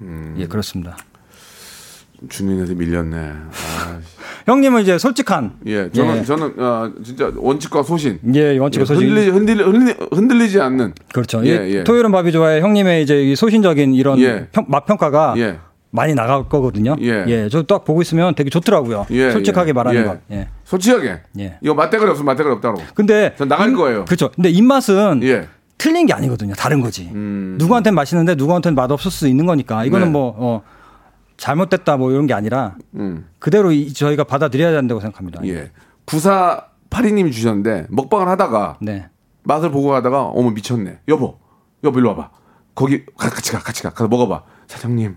[0.00, 0.34] 음.
[0.38, 0.96] 예 그렇습니다.
[2.28, 3.16] 준현한테 밀렸네.
[3.18, 3.98] 아,
[4.46, 6.24] 형님은 이제 솔직한 예, 저는 예.
[6.24, 8.18] 저는 아, 진짜 원칙과 소신.
[8.34, 10.94] 예 원칙과 소신 흔들리, 흔들리, 흔들리, 흔들리지 않는.
[11.12, 11.44] 그렇죠.
[11.46, 11.84] 예, 이 예.
[11.84, 14.48] 토요일은 밥이 좋아해 형님의 이제 이 소신적인 이런 예.
[14.52, 15.58] 평, 맛 평가가 예.
[15.94, 16.96] 많이 나갈 거거든요.
[17.00, 17.48] 예.
[17.50, 19.06] 저 딱 보고 있으면 되게 좋더라고요.
[19.10, 19.72] 예, 솔직하게 예.
[19.72, 20.04] 말하는 예.
[20.04, 20.18] 것.
[20.30, 20.48] 예.
[20.64, 21.20] 솔직하게.
[21.38, 21.58] 예.
[21.60, 22.80] 이거 맛대가리 없으면 맛대가리 없다고.
[22.94, 24.04] 근데 전 나갈 거예요.
[24.06, 24.30] 그렇죠.
[24.34, 25.48] 근데 입맛은 예.
[25.78, 26.54] 틀린 게 아니거든요.
[26.54, 27.10] 다른 거지.
[27.14, 27.56] 음.
[27.58, 30.12] 누구한테는 맛있는데 누구한테는 맛 없을 수 있는 거니까 이거는 네.
[30.12, 30.62] 뭐 어,
[31.36, 33.26] 잘못됐다 뭐 이런 게 아니라 음.
[33.38, 35.40] 그대로 이, 저희가 받아들여야 된다고 생각합니다.
[35.46, 35.70] 예.
[36.06, 39.08] 9482님이 주셨는데 먹방을 하다가 네.
[39.44, 41.00] 맛을 보고 하다가 어머 미쳤네.
[41.08, 41.38] 여보.
[41.84, 42.30] 여보 일로 와봐.
[42.74, 43.58] 거기 가, 같이 가.
[43.58, 43.90] 같이 가.
[43.90, 44.42] 가서 먹어봐.
[44.68, 45.16] 사장님.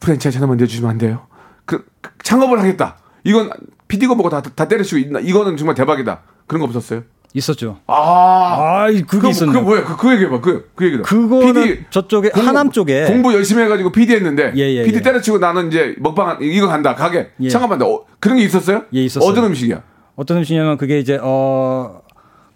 [0.00, 1.26] 프랜차이즈 하나만 내주시면 안 돼요?
[1.64, 2.96] 그, 그 창업을 하겠다.
[3.24, 3.50] 이건
[3.88, 5.20] PD가 보고 다, 다 때려치고 있나?
[5.20, 6.22] 이거는 정말 대박이다.
[6.46, 7.02] 그런 거 없었어요?
[7.34, 7.78] 있었죠.
[7.86, 7.94] 아.
[7.94, 9.52] 아, 그게 있었네.
[9.52, 9.84] 그거 뭐야?
[9.84, 10.40] 그, 그 얘기해봐.
[10.40, 11.02] 그, 그 얘기다.
[11.02, 15.02] 그거는 저쪽에 하남 쪽에 공부 열심히 해가지고 PD 했는데 예, 예, PD 예.
[15.02, 17.48] 때려치고 나는 이제 먹방 이거 간다 가게 예.
[17.48, 18.84] 창업한다 어, 그런 게 있었어요?
[18.94, 19.28] 예, 있었어요.
[19.30, 19.82] 어떤 음식이야?
[20.16, 22.00] 어떤 음식이냐면 그게 이제 어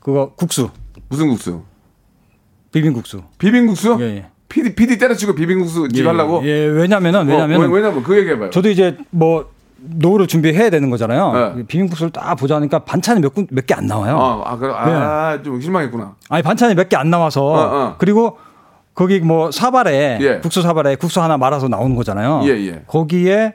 [0.00, 0.70] 그거 국수,
[1.08, 1.62] 무슨 국수?
[2.72, 3.22] 비빔국수.
[3.38, 3.98] 비빔국수?
[4.00, 4.30] 예, 예.
[4.52, 6.42] PD PD 때려치고 비빔국수 집 예, 하려고?
[6.44, 8.50] 예, 왜냐면은 왜냐면은 어, 왜냐면 그 얘기해봐요.
[8.50, 11.54] 저도 이제 뭐 노후를 준비해야 되는 거잖아요.
[11.56, 11.62] 네.
[11.66, 14.16] 비빔국수를 딱 보자니까 반찬이 몇 몇 개 안 나와요.
[14.18, 16.16] 아, 아, 그럼 아, 좀 실망했구나.
[16.28, 17.94] 아니 반찬이 몇 개 안 나와서 어, 어.
[17.98, 18.36] 그리고
[18.94, 20.38] 거기 뭐 사발에 예.
[20.40, 22.42] 국수 사발에 국수 하나 말아서 나오는 거잖아요.
[22.44, 22.82] 예, 예.
[22.86, 23.54] 거기에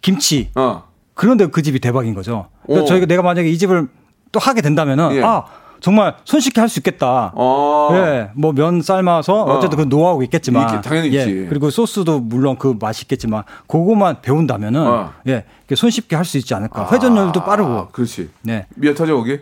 [0.00, 0.84] 김치 어.
[1.14, 2.46] 그런데 그 집이 대박인 거죠.
[2.64, 2.86] 그러니까 오.
[2.86, 3.88] 저희가 내가 만약에 이 집을
[4.32, 5.22] 또 하게 된다면은 예.
[5.24, 5.44] 아
[5.80, 7.32] 정말 손쉽게 할 수 있겠다.
[7.34, 7.88] 어.
[7.92, 9.56] 예, 뭐 면 삶아서 어.
[9.56, 11.46] 어쨌든 그 노하우가 있겠지만, 있겠- 당연히 예, 있지.
[11.48, 15.12] 그리고 소스도 물론 그 맛이 있겠지만, 그거만 배운다면은, 어.
[15.28, 16.88] 예, 손쉽게 할 수 있지 않을까.
[16.92, 18.28] 회전율도 아, 빠르고, 그렇지.
[18.42, 19.38] 네, 미어 터져 거기?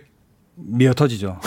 [0.57, 1.39] 미어 터지죠.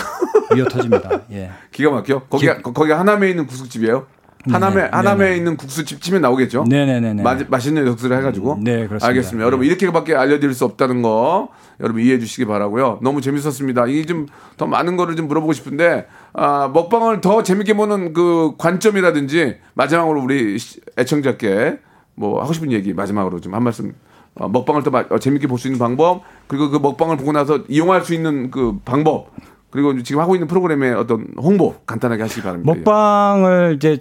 [0.53, 1.21] 미어 터집니다.
[1.31, 1.49] 예.
[1.71, 2.19] 기가 막혀?
[2.23, 4.05] 거기가 거- 거기가 하남에 있는 국수집이에요?
[4.49, 5.37] 하남에 하남에 네네.
[5.37, 6.63] 있는 국수집 치면 나오겠죠.
[6.67, 7.21] 네네네네.
[7.21, 8.57] 마, 맛있는 녀석들을 해가지고.
[8.61, 9.05] 네, 그렇습니다.
[9.07, 9.45] 알겠습니다.
[9.45, 11.49] 여러분 이렇게밖에 알려드릴 수 없다는 거
[11.81, 12.99] 여러분 이해해 주시기 바라고요.
[13.01, 13.87] 너무 재밌었습니다.
[13.87, 14.25] 이 좀
[14.57, 20.57] 더 많은 거를 좀 물어보고 싶은데 아, 먹방을 더 재밌게 보는 그 관점이라든지 마지막으로 우리
[20.59, 21.79] 시- 애청자께
[22.15, 23.93] 뭐 하고 싶은 얘기 마지막으로 좀 한 말씀.
[24.35, 27.59] 어, 먹방을 더 마- 어, 재밌게 볼 수 있는 방법 그리고 그 먹방을 보고 나서
[27.67, 29.27] 이용할 수 있는 그 방법
[29.71, 32.71] 그리고 지금 하고 있는 프로그램의 어떤 홍보 간단하게 하시기 바랍니다.
[32.73, 33.97] 먹방을 이제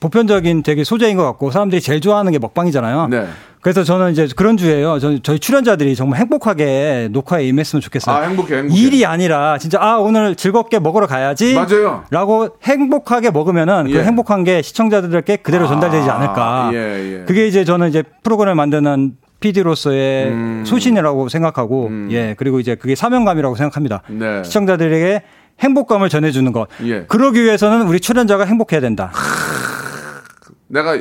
[0.00, 3.08] 보편적인 되게 소재인 것 같고 사람들이 제일 좋아하는 게 먹방이잖아요.
[3.08, 3.26] 네.
[3.60, 4.98] 그래서 저는 이제 그런 주예요.
[4.98, 8.14] 저희, 저희 출연자들이 정말 행복하게 녹화에 임했으면 좋겠어요.
[8.14, 8.80] 아, 행복해, 행복해.
[8.80, 11.54] 일이 아니라 진짜 아 오늘 즐겁게 먹으러 가야지.
[11.54, 12.04] 맞아요.
[12.10, 13.94] 라고 행복하게 먹으면은 예.
[13.94, 16.70] 그 행복한 게 시청자들께 그대로 아, 전달되지 않을까.
[16.72, 16.78] 예,
[17.20, 17.24] 예.
[17.26, 20.64] 그게 이제 저는 이제 프로그램을 만드는 PD로서의 음.
[20.66, 24.02] 소신이라고 생각하고 예 그리고 이제 그게 사명감이라고 생각합니다.
[24.08, 24.42] 네.
[24.44, 25.22] 시청자들에게
[25.60, 26.68] 행복감을 전해주는 것.
[26.84, 27.04] 예.
[27.06, 29.10] 그러기 위해서는 우리 출연자가 행복해야 된다.
[30.68, 30.96] 내가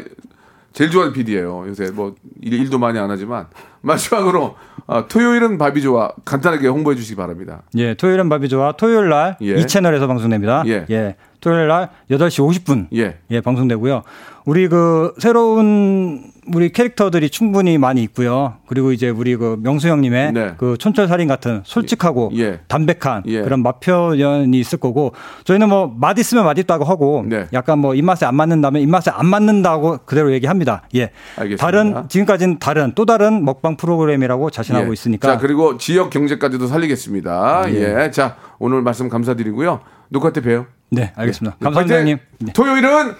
[0.77, 1.65] 제일 좋아하는 PD예요.
[1.69, 3.47] 요새 뭐 일, 일도 많이 안 하지만
[3.81, 4.55] 마지막으로
[4.85, 7.63] 아, 토요일은 밥이 좋아 간단하게 홍보해 주시기 바랍니다.
[7.77, 8.73] 예, 토요일은 밥이 좋아.
[8.73, 9.55] 토요일 날 예.
[9.55, 10.63] 이 채널에서 방송됩니다.
[10.67, 11.15] 예.
[11.41, 12.89] 토요일 날 8시 50분.
[12.93, 13.41] 예.
[13.41, 14.03] 방송되고요.
[14.45, 18.55] 우리 그 새로운 우리 캐릭터들이 충분히 많이 있고요.
[18.67, 20.53] 그리고 이제 우리 그 명수 형님의 네.
[20.57, 22.61] 그 촌철살인 같은 솔직하고 예.
[22.67, 23.41] 담백한 예.
[23.41, 27.47] 그런 맛표현이 있을 거고 저희는 뭐 맛 있으면 맛있다고 하고 네.
[27.53, 30.83] 약간 뭐 입맛에 안 맞는다면 입맛에 안 맞는다고 그대로 얘기합니다.
[30.95, 31.11] 예.
[31.37, 31.57] 알겠습니다.
[31.65, 34.93] 다른 지금까지는 다른 또 다른 먹방 프로그램이라고 자신하고 예.
[34.93, 37.65] 있으니까 자 그리고 지역 경제까지도 살리겠습니다.
[37.73, 38.11] 예.
[38.11, 39.79] 자 오늘 말씀 감사드리고요.
[40.09, 40.65] 녹화 때 봬요.
[40.89, 41.57] 네, 알겠습니다.
[41.59, 41.99] 네, 감사합니다!
[41.99, 42.17] 형님.
[42.39, 42.53] 네.
[42.53, 43.15] 토요일은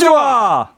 [0.00, 0.77] 좋아!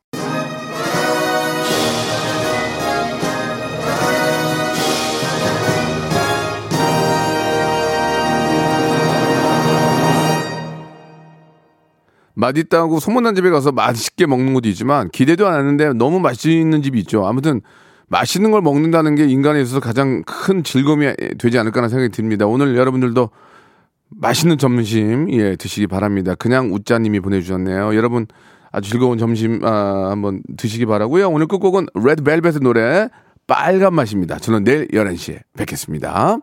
[12.33, 17.25] 맛있다고 소문난 집에 가서 맛있게 먹는 것도 있지만 기대도 안 하는데 너무 맛있는 집이 있죠.
[17.25, 17.61] 아무튼
[18.07, 22.45] 맛있는 걸 먹는다는 게 인간에 있어서 가장 큰 즐거움이 되지 않을까라는 생각이 듭니다.
[22.45, 23.29] 오늘 여러분들도
[24.09, 26.35] 맛있는 점심 예 드시기 바랍니다.
[26.35, 27.95] 그냥 웃자님이 보내주셨네요.
[27.95, 28.27] 여러분
[28.71, 31.29] 아주 즐거운 점심 아, 한번 드시기 바라고요.
[31.29, 33.07] 오늘 끝곡은 레드벨벳의 노래
[33.47, 34.37] 빨간 맛입니다.
[34.39, 36.39] 저는 내일 11시에 뵙겠습니다.